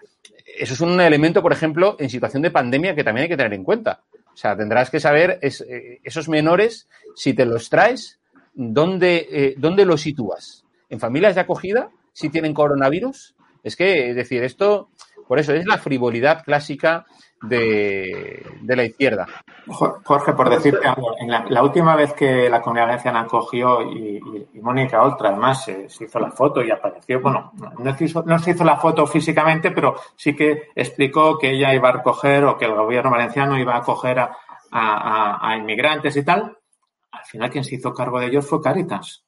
[0.57, 3.53] eso es un elemento, por ejemplo, en situación de pandemia que también hay que tener
[3.53, 4.01] en cuenta.
[4.33, 8.19] O sea, tendrás que saber eh, esos menores, si te los traes,
[8.53, 10.65] ¿dónde, eh, ¿dónde los sitúas?
[10.89, 11.89] ¿En familias de acogida?
[12.11, 13.35] ¿Si tienen coronavirus?
[13.63, 14.89] Es que, es decir, esto,
[15.27, 17.05] por eso, es la frivolidad clásica
[17.41, 19.27] de, de la izquierda.
[19.67, 24.21] Jorge, por decirte algo, en la, última vez que la comunidad valenciana acogió y,
[24.61, 28.39] Mónica Oltra, además, se, se, hizo la foto y apareció, bueno, no se, hizo, no
[28.39, 32.57] se hizo la foto físicamente, pero sí que explicó que ella iba a recoger o
[32.57, 34.37] que el gobierno valenciano iba a acoger a,
[34.71, 36.57] a inmigrantes y tal.
[37.13, 39.23] Al final, quien se hizo cargo de ellos fue Caritas.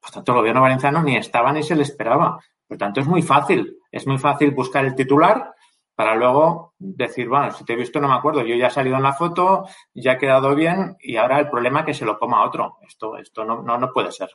[0.00, 2.38] Por tanto, el gobierno valenciano ni estaba ni se le esperaba.
[2.68, 3.78] Por tanto, es muy fácil.
[3.90, 5.54] Es muy fácil buscar el titular
[5.96, 8.96] para luego decir, bueno, si te he visto no me acuerdo, yo ya he salido
[8.96, 9.64] en la foto,
[9.94, 12.76] ya he quedado bien y ahora el problema es que se lo coma otro.
[12.86, 14.28] Esto, esto no, no, no puede ser.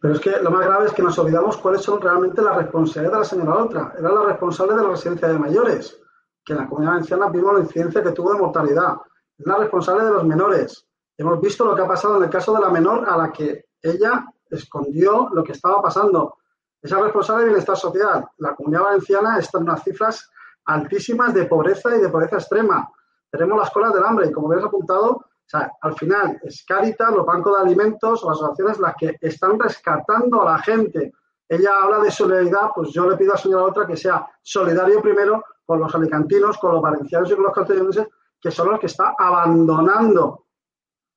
[0.00, 3.12] Pero es que lo más grave es que nos olvidamos cuáles son realmente las responsabilidades
[3.12, 3.92] de la señora Oltra.
[3.98, 6.00] Era la responsable de la residencia de mayores,
[6.44, 8.94] que en la comunidad valenciana vimos la incidencia que tuvo de mortalidad.
[9.36, 10.85] Es la responsable de los menores.
[11.18, 13.66] Hemos visto lo que ha pasado en el caso de la menor a la que
[13.82, 16.36] ella escondió lo que estaba pasando.
[16.82, 18.26] Esa responsable de bienestar social.
[18.38, 20.30] La comunidad valenciana está en unas cifras
[20.66, 22.90] altísimas de pobreza y de pobreza extrema.
[23.30, 27.12] Tenemos las colas del hambre y como habéis apuntado, o sea, al final es Caritas,
[27.12, 31.12] los bancos de alimentos o las asociaciones las que están rescatando a la gente.
[31.48, 35.44] Ella habla de solidaridad, pues yo le pido a señora otra que sea solidario primero
[35.64, 38.00] con los alicantinos, con los valencianos y con los castellanos,
[38.40, 40.45] que son los que está abandonando,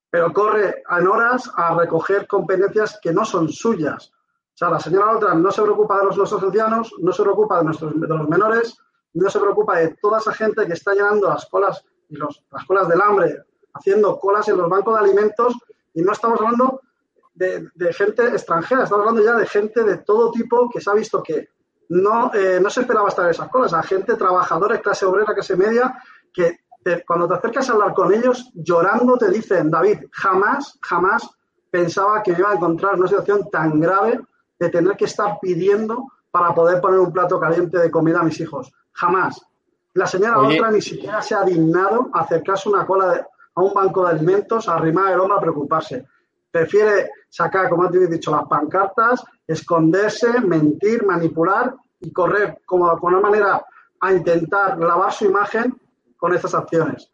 [0.09, 4.11] pero corre en horas a recoger competencias que no son suyas.
[4.11, 7.59] O sea, la señora otra no se preocupa de los nuestros ancianos, no se preocupa
[7.59, 8.77] de, nuestros, de los menores,
[9.13, 12.65] no se preocupa de toda esa gente que está llenando las colas y los, las
[12.65, 13.43] colas del hambre,
[13.73, 15.53] haciendo colas en los bancos de alimentos
[15.93, 16.81] y no estamos hablando
[17.33, 21.23] de, gente extranjera, estamos hablando ya de gente de todo tipo que se ha visto
[21.23, 21.49] que
[21.87, 25.55] no, eh, no se esperaba estar en esas colas, a gente, trabajadores, clase obrera, clase
[25.55, 26.03] media,
[26.33, 31.29] que te, cuando te acercas a hablar con ellos, llorando te dicen, David, jamás, jamás
[31.69, 34.19] pensaba que me iba a encontrar en una situación tan grave
[34.59, 38.39] de tener que estar pidiendo para poder poner un plato caliente de comida a mis
[38.39, 38.71] hijos.
[38.93, 39.41] Jamás.
[39.93, 40.59] La señora Oye.
[40.59, 44.11] otra ni siquiera se ha dignado a acercarse una cola de, a un banco de
[44.11, 46.05] alimentos, a arrimar el hombro a preocuparse.
[46.51, 53.13] Prefiere sacar, como antes he dicho, las pancartas, esconderse, mentir, manipular y correr como con
[53.13, 53.65] una manera
[54.01, 55.79] a intentar lavar su imagen
[56.19, 57.09] con estas acciones.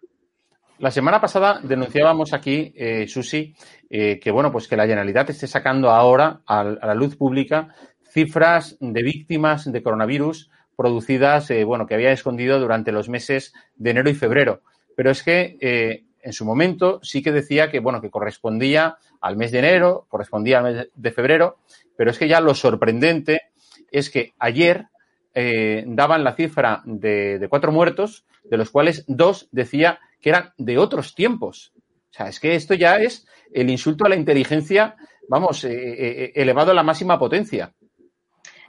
[0.80, 3.56] La semana pasada denunciábamos aquí, eh, Susi,
[3.90, 7.74] eh, que bueno, pues que la Generalitat esté sacando ahora a, a, la luz pública
[8.12, 13.92] cifras de víctimas de coronavirus producidas, eh, bueno, que había escondido durante los meses de
[13.92, 14.64] enero y febrero.
[14.98, 19.52] Pero es que en su momento sí que decía que, bueno, que correspondía al mes
[19.52, 21.58] de enero, correspondía al mes de febrero,
[21.96, 23.42] pero es que ya lo sorprendente
[23.92, 24.88] es que ayer
[25.36, 30.78] eh, daban la cifra de, cuatro muertos, de los cuales dos decía que eran de
[30.78, 31.74] otros tiempos.
[31.76, 34.96] O sea, es que esto ya es el insulto a la inteligencia,
[35.28, 37.74] vamos, eh, eh, elevado a la máxima potencia.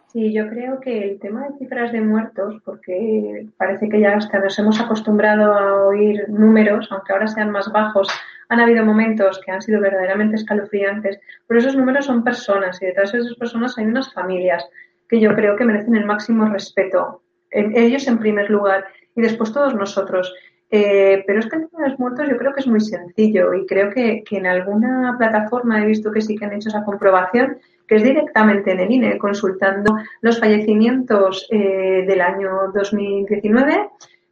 [0.08, 4.40] Sí, yo creo que el tema de cifras de muertos, porque parece que ya hasta
[4.40, 8.08] nos hemos acostumbrado a oír números, aunque ahora sean más bajos,
[8.48, 13.12] han habido momentos que han sido verdaderamente escalofriantes, pero esos números son personas y detrás
[13.12, 14.66] de esas personas hay unas familias
[15.09, 17.22] que yo creo que merecen el máximo respeto.
[17.50, 20.34] Ellos en primer lugar y después todos nosotros.
[20.70, 23.54] Eh, pero es que el tema de los muertos yo creo que es muy sencillo
[23.54, 26.84] y creo que, que en alguna plataforma he visto que sí que han hecho esa
[26.84, 33.90] comprobación que es directamente en el INE, consultando los fallecimientos eh, del año 2019.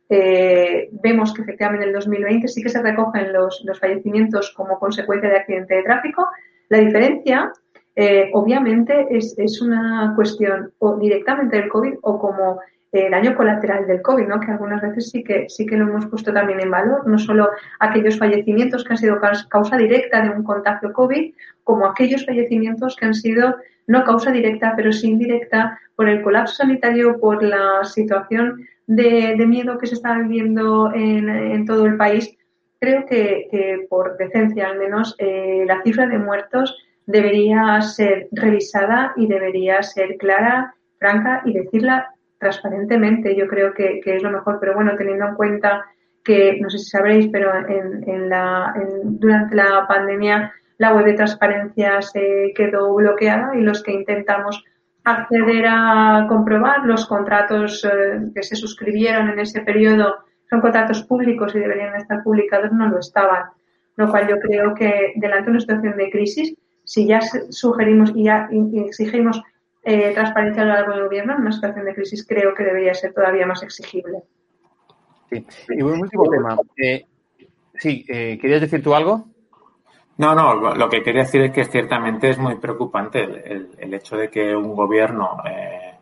[0.09, 4.79] Eh, vemos que efectivamente en el 2020 sí que se recogen los, los fallecimientos como
[4.79, 6.27] consecuencia de accidente de tráfico.
[6.69, 7.53] La diferencia,
[7.97, 12.61] eh, obviamente, es, es, una cuestión o directamente del COVID o como
[12.97, 14.39] eh, daño colateral del COVID, ¿no?
[14.39, 17.51] que algunas veces sí que, sí que lo hemos puesto también en valor, no solo
[17.81, 19.19] aquellos fallecimientos que han sido
[19.49, 21.35] causa directa de un contagio COVID,
[21.65, 23.57] como aquellos fallecimientos que han sido
[23.89, 29.77] no causa directa, pero sí indirecta por el colapso sanitario, por la situación de, miedo
[29.79, 32.37] que se está viviendo en, todo el país.
[32.79, 36.77] Creo que, por decencia al menos eh, la cifra de muertos
[37.07, 43.37] debería ser revisada y debería ser clara, franca y decirla transparentemente.
[43.37, 45.85] Yo creo que, es lo mejor, pero bueno, teniendo en cuenta
[46.23, 52.03] que, no sé si sabréis, pero en, la, durante la pandemia la web de transparencia
[52.03, 54.65] se quedó bloqueada y los que intentamos
[55.05, 60.17] acceder a comprobar los contratos eh, que se suscribieron en ese periodo
[60.49, 63.45] son contratos públicos y deberían estar publicados, no lo estaban.
[63.97, 66.55] Lo cual yo creo que delante de una situación de crisis,
[66.95, 67.21] si ya
[67.51, 68.49] sugerimos y ya
[68.87, 69.43] exigimos
[69.83, 72.95] eh, transparencia a lo largo del gobierno, en una situación de crisis creo que debería
[72.95, 74.23] ser todavía más exigible.
[75.29, 75.45] Sí.
[75.71, 76.57] Y un último tema.
[76.77, 77.05] Eh,
[77.75, 79.27] sí, eh, ¿querías decir tú algo?
[80.19, 84.31] No, no, lo que quería decir es que ciertamente es muy preocupante el, hecho de
[84.31, 85.99] que un gobierno eh,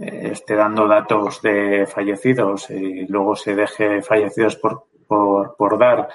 [0.00, 6.08] esté dando datos de fallecidos y luego se deje fallecidos por, por, por dar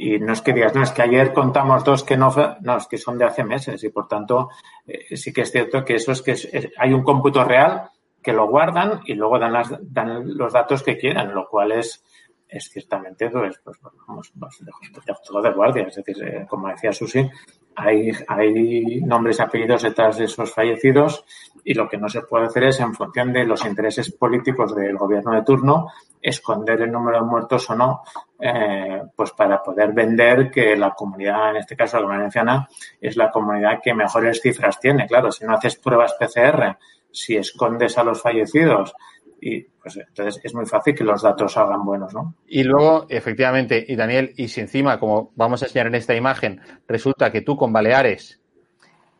[0.00, 2.86] y no es que digas, no, es que ayer contamos dos que no, no, es
[2.86, 4.48] que son de hace meses y por tanto
[4.86, 6.36] eh, sí que es cierto que eso es que
[6.78, 7.90] hay un cómputo real
[8.22, 12.04] que lo guardan y luego dan, las, dan los datos que quieran, lo cual es,
[12.48, 13.76] es ciertamente pues, pues,
[14.06, 15.82] vamos, de, de guardia.
[15.88, 17.28] Es decir, eh, como decía Susi,
[17.74, 21.24] hay, hay nombres y apellidos detrás de esos fallecidos
[21.64, 24.96] y lo que no se puede hacer es, en función de los intereses políticos del
[24.96, 25.88] gobierno de turno,
[26.20, 28.02] esconder el número de muertos o no,
[28.40, 32.68] eh, pues para poder vender que la comunidad, en este caso la valenciana,
[33.00, 35.06] es la comunidad que mejores cifras tiene.
[35.06, 36.76] Claro, si no haces pruebas PCR,
[37.10, 38.94] si escondes a los fallecidos,
[39.40, 42.34] y pues entonces es muy fácil que los datos salgan buenos, ¿no?
[42.46, 46.60] Y luego, efectivamente, y Daniel, y si encima, como vamos a enseñar en esta imagen,
[46.86, 48.40] resulta que tú con Baleares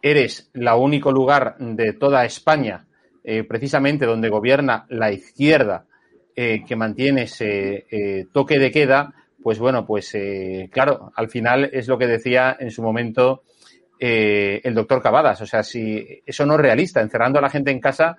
[0.02, 2.86] eres el único lugar de toda España,
[3.24, 5.86] eh, precisamente donde gobierna la izquierda,
[6.40, 9.12] eh, que mantiene ese eh, toque de queda,
[9.42, 10.16] pues bueno, pues
[10.70, 13.42] claro, al final es lo que decía en su momento
[13.98, 15.40] el doctor Cavadas.
[15.40, 18.16] O sea, si eso no es realista, encerrando a la gente en casa,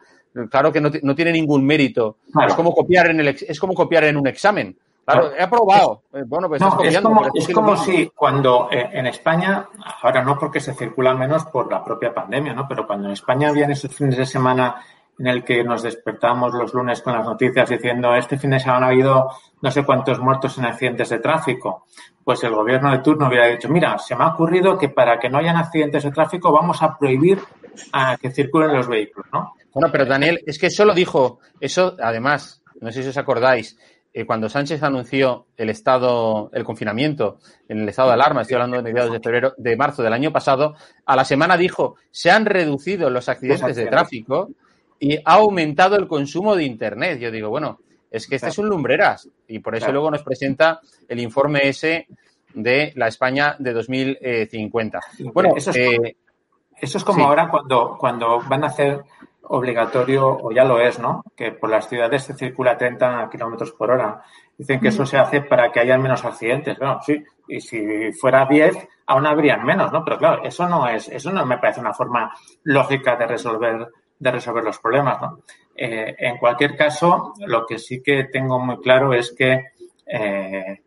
[0.49, 2.17] claro que no, no tiene ningún mérito.
[2.45, 4.75] Es como copiar en el es como copiar en un examen.
[5.05, 6.03] Claro, he aprobado.
[6.13, 9.67] Eh, bueno, pues no, es como, es como si cuando eh, en España,
[10.01, 12.67] ahora no porque se circula menos por la propia pandemia, ¿no?
[12.67, 14.75] Pero cuando en España habían esos fines de semana
[15.19, 18.87] en el que nos despertamos los lunes con las noticias diciendo este fin de semana
[18.87, 19.29] ha habido
[19.61, 21.85] no sé cuántos muertos en accidentes de tráfico,
[22.23, 25.29] pues el gobierno de turno hubiera dicho, mira, se me ha ocurrido que para que
[25.29, 27.39] no hayan accidentes de tráfico vamos a prohibir
[27.91, 29.53] a que circulen los vehículos, ¿no?
[29.73, 33.77] Bueno, pero Daniel, es que eso lo dijo, eso además, no sé si os acordáis,
[34.11, 38.77] eh, cuando Sánchez anunció el estado, el confinamiento en el estado de alarma, estoy hablando
[38.77, 42.45] de mediados de febrero, de marzo del año pasado, a la semana dijo, se han
[42.45, 44.49] reducido los accidentes de tráfico
[44.99, 47.19] y ha aumentado el consumo de Internet.
[47.19, 47.79] Yo digo, bueno,
[48.11, 52.07] es que este es un lumbreras y por eso luego nos presenta el informe ese
[52.53, 54.99] de la España de 2050.
[55.33, 56.17] Bueno, eso es, eh,
[56.79, 59.03] eso es como ahora cuando, cuando van a hacer
[59.51, 61.23] obligatorio, o ya lo es, ¿no?
[61.35, 64.21] Que por las ciudades se circula a 30 kilómetros por hora.
[64.55, 66.77] Dicen que eso se hace para que haya menos accidentes.
[66.77, 70.03] Bueno, sí, y si fuera 10, aún habrían menos, ¿no?
[70.03, 72.31] Pero claro, eso no es, eso no me parece una forma
[72.63, 73.87] lógica de resolver,
[74.19, 75.39] de resolver los problemas, ¿no?
[75.75, 79.71] Eh, en cualquier caso, lo que sí que tengo muy claro es que
[80.05, 80.81] eh,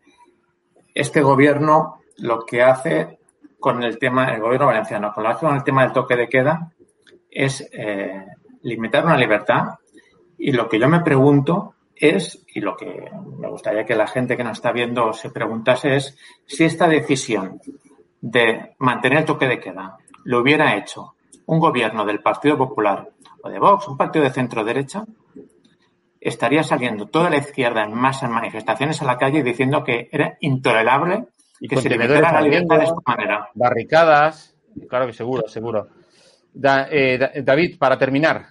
[0.95, 3.19] este gobierno lo que hace
[3.59, 6.29] con el tema, el gobierno valenciano, con lo hace con el tema del toque de
[6.29, 6.73] queda,
[7.31, 8.27] es eh,
[8.63, 9.79] limitar una libertad.
[10.37, 14.37] Y lo que yo me pregunto es, y lo que me gustaría que la gente
[14.37, 17.61] que nos está viendo se preguntase es, si esta decisión
[18.21, 21.15] de mantener el toque de queda lo hubiera hecho
[21.47, 23.09] un gobierno del Partido Popular
[23.43, 25.05] o de Vox, un partido de centro derecha,
[26.21, 30.37] estaría saliendo toda la izquierda en masa en manifestaciones a la calle diciendo que era
[30.41, 31.27] intolerable
[31.61, 33.49] y que se limitara la libertad de esta manera.
[33.55, 34.57] Barricadas,
[34.89, 35.89] claro que seguro, seguro.
[36.55, 38.47] Eh, David, para terminar.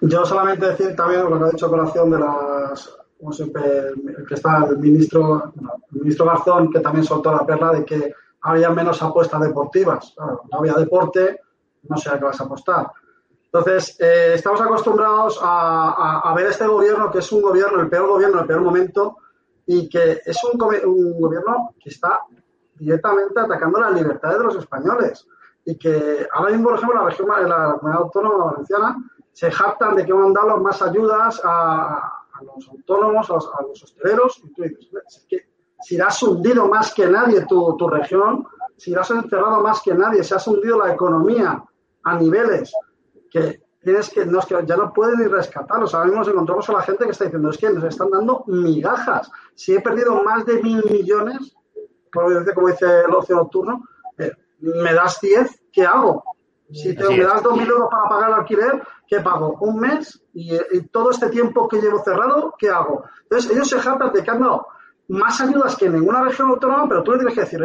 [0.00, 3.62] Yo solamente decir también lo que ha dicho colación de las, como siempre,
[4.18, 5.52] el que está el ministro,
[5.92, 8.12] el ministro Garzón, que también soltó la perla de que
[8.42, 10.14] había menos apuestas deportivas.
[10.18, 11.40] no había deporte,
[11.88, 12.90] no sé a qué vas a apostar.
[13.44, 18.40] Entonces, eh, estamos acostumbrados a, ver este gobierno, que es un gobierno, el peor gobierno,
[18.40, 19.16] el peor momento,
[19.64, 22.20] y que es un, un gobierno que está
[22.74, 25.26] directamente atacando las libertades de los españoles
[25.64, 28.96] y que ahora mismo, por ejemplo, la región, la comunidad autónoma valenciana
[29.32, 34.40] se jactan de que van a dar más ayudas a, los autónomos, a los, hosteleros,
[34.44, 35.48] y tú dices, es que
[35.80, 38.46] si has hundido más que nadie tu, tu región,
[38.76, 41.64] si has encerrado más que nadie, si has hundido la economía
[42.06, 42.72] a niveles
[43.30, 45.92] que tienes que, no, es que ya no pueden ni rescatarlos.
[45.92, 48.44] Ahora mismo nos encontramos con la gente que está diciendo, es que nos están dando
[48.46, 49.30] migajas.
[49.54, 51.54] Si he perdido más de mil millones,
[52.10, 53.84] como dice el ocio nocturno,
[54.18, 56.24] eh, me das 10, ¿qué hago?
[56.72, 59.56] Si te, me das 2.000 euros para pagar el alquiler, ¿qué pago?
[59.60, 60.20] ¿Un mes?
[60.32, 60.56] Y,
[60.92, 63.04] todo este tiempo que llevo cerrado, ¿qué hago?
[63.22, 64.66] Entonces, ellos se jactan de que han dado
[65.08, 67.62] más ayudas que en ninguna región autónoma, pero tú le tienes que decir,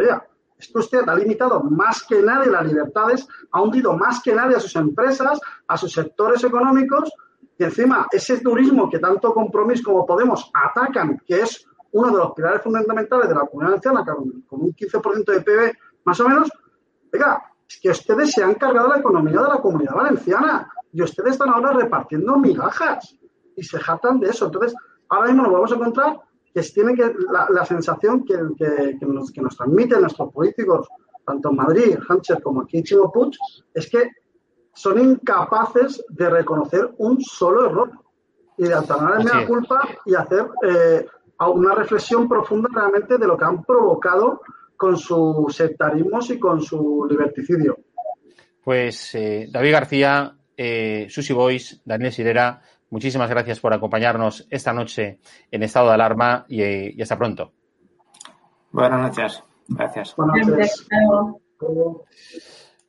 [0.62, 4.56] oye, esto usted ha limitado más que nadie las libertades, ha hundido más que nadie
[4.56, 7.10] a sus empresas, a sus sectores económicos,
[7.58, 12.32] y encima ese turismo que tanto Compromiso como Podemos atacan, que es uno de los
[12.32, 15.72] pilares fundamentales de la comunidad anciana, con un 15% de PIB
[16.04, 16.50] más o menos,
[17.12, 21.32] oiga, es que ustedes se han cargado la economía de la comunidad valenciana y ustedes
[21.32, 23.16] están ahora repartiendo migajas
[23.56, 24.46] y se jactan de eso.
[24.46, 24.74] Entonces,
[25.08, 26.20] ahora mismo nos vamos a encontrar
[26.54, 27.12] que tiene que
[27.50, 30.88] la, sensación que, que, nos, que nos transmiten nuestros políticos,
[31.24, 33.36] tanto en Madrid, Sánchez como aquí Chimo Puig,
[33.72, 34.10] es que
[34.74, 37.90] son incapaces de reconocer un solo error
[38.56, 41.06] y de alternar la culpa y hacer eh,
[41.40, 44.40] una reflexión profunda realmente de lo que han provocado
[44.76, 47.78] con sus sectarismos y con su liberticidio.
[48.62, 52.62] Pues eh, David García, eh, Susi Boys, Daniel Sirera,
[52.92, 55.18] muchísimas gracias por acompañarnos esta noche
[55.50, 57.52] en estado de alarma y, hasta pronto.
[58.70, 59.42] Buenas noches.
[59.66, 60.14] Gracias.
[60.14, 60.86] Buenas noches.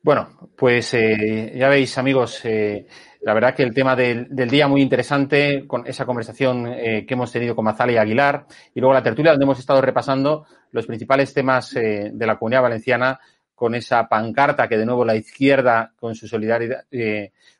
[0.02, 2.86] Bueno, pues eh, ya veis, amigos, eh,
[3.22, 7.32] la verdad que el tema del, día muy interesante, con esa conversación eh, que hemos
[7.32, 11.32] tenido con Mazala y Aguilar, y luego la tertulia donde hemos estado repasando los principales
[11.32, 13.18] temas de la comunidad valenciana,
[13.54, 16.84] con esa pancarta que de nuevo la izquierda, con su solidaridad,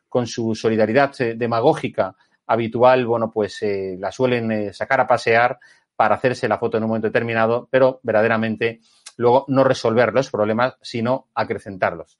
[0.07, 2.15] con su solidaridad demagógica
[2.47, 3.59] habitual, bueno, pues
[3.99, 5.59] la suelen sacar a pasear
[5.97, 8.81] para hacerse la foto en un momento determinado, pero verdaderamente
[9.17, 12.19] luego no resolver los problemas, sino acrecentarlos.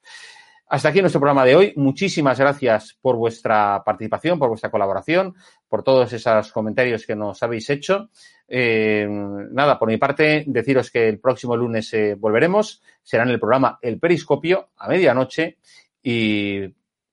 [0.67, 1.73] Hasta aquí nuestro programa de hoy.
[1.75, 5.35] Muchísimas gracias por vuestra participación, por vuestra colaboración,
[5.69, 8.09] por todos esos comentarios que nos habéis hecho.
[8.47, 12.81] Eh, nada, por mi parte, deciros que el próximo lunes eh, volveremos.
[13.03, 15.57] Será en el programa El Periscopio a medianoche.
[16.01, 16.61] Y,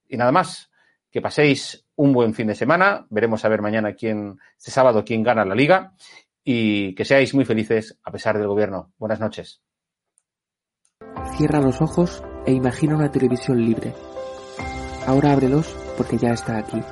[0.08, 0.70] nada más.
[1.10, 3.06] Que paséis un buen fin de semana.
[3.10, 5.94] Veremos a ver mañana quién, este sábado, quién gana la liga.
[6.44, 8.92] Y que seáis muy felices a pesar del gobierno.
[8.98, 9.62] Buenas noches.
[11.36, 13.92] Cierra los ojos e imagina una televisión libre.
[15.06, 16.82] Ahora ábrelos porque ya está aquí.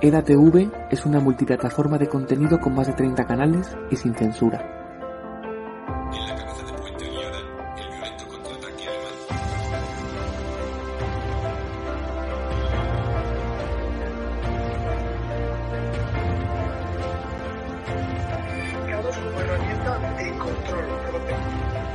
[0.00, 4.81] EDATV es una multiplataforma de contenido con más de 30 canales y sin censura
[19.32, 21.91] como herramienta de control, no lo tengo.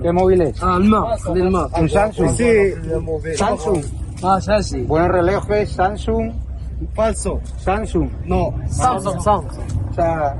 [0.00, 0.62] ¿Qué móvil es?
[0.62, 1.68] Alma, Alma.
[1.78, 2.30] ¿Un Samsung?
[2.30, 3.34] Sí.
[3.36, 3.82] Samsung.
[4.22, 4.82] Ah, sí.
[4.82, 6.32] Buen reloj Samsung.
[6.94, 7.40] Falso.
[7.58, 8.08] Samsung.
[8.26, 8.54] No.
[8.68, 9.62] Samsung, Samsung.
[9.90, 10.36] O sea,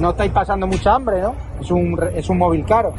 [0.00, 1.34] no estáis pasando mucha hambre, ¿no?
[1.60, 2.92] Es un, es un móvil caro.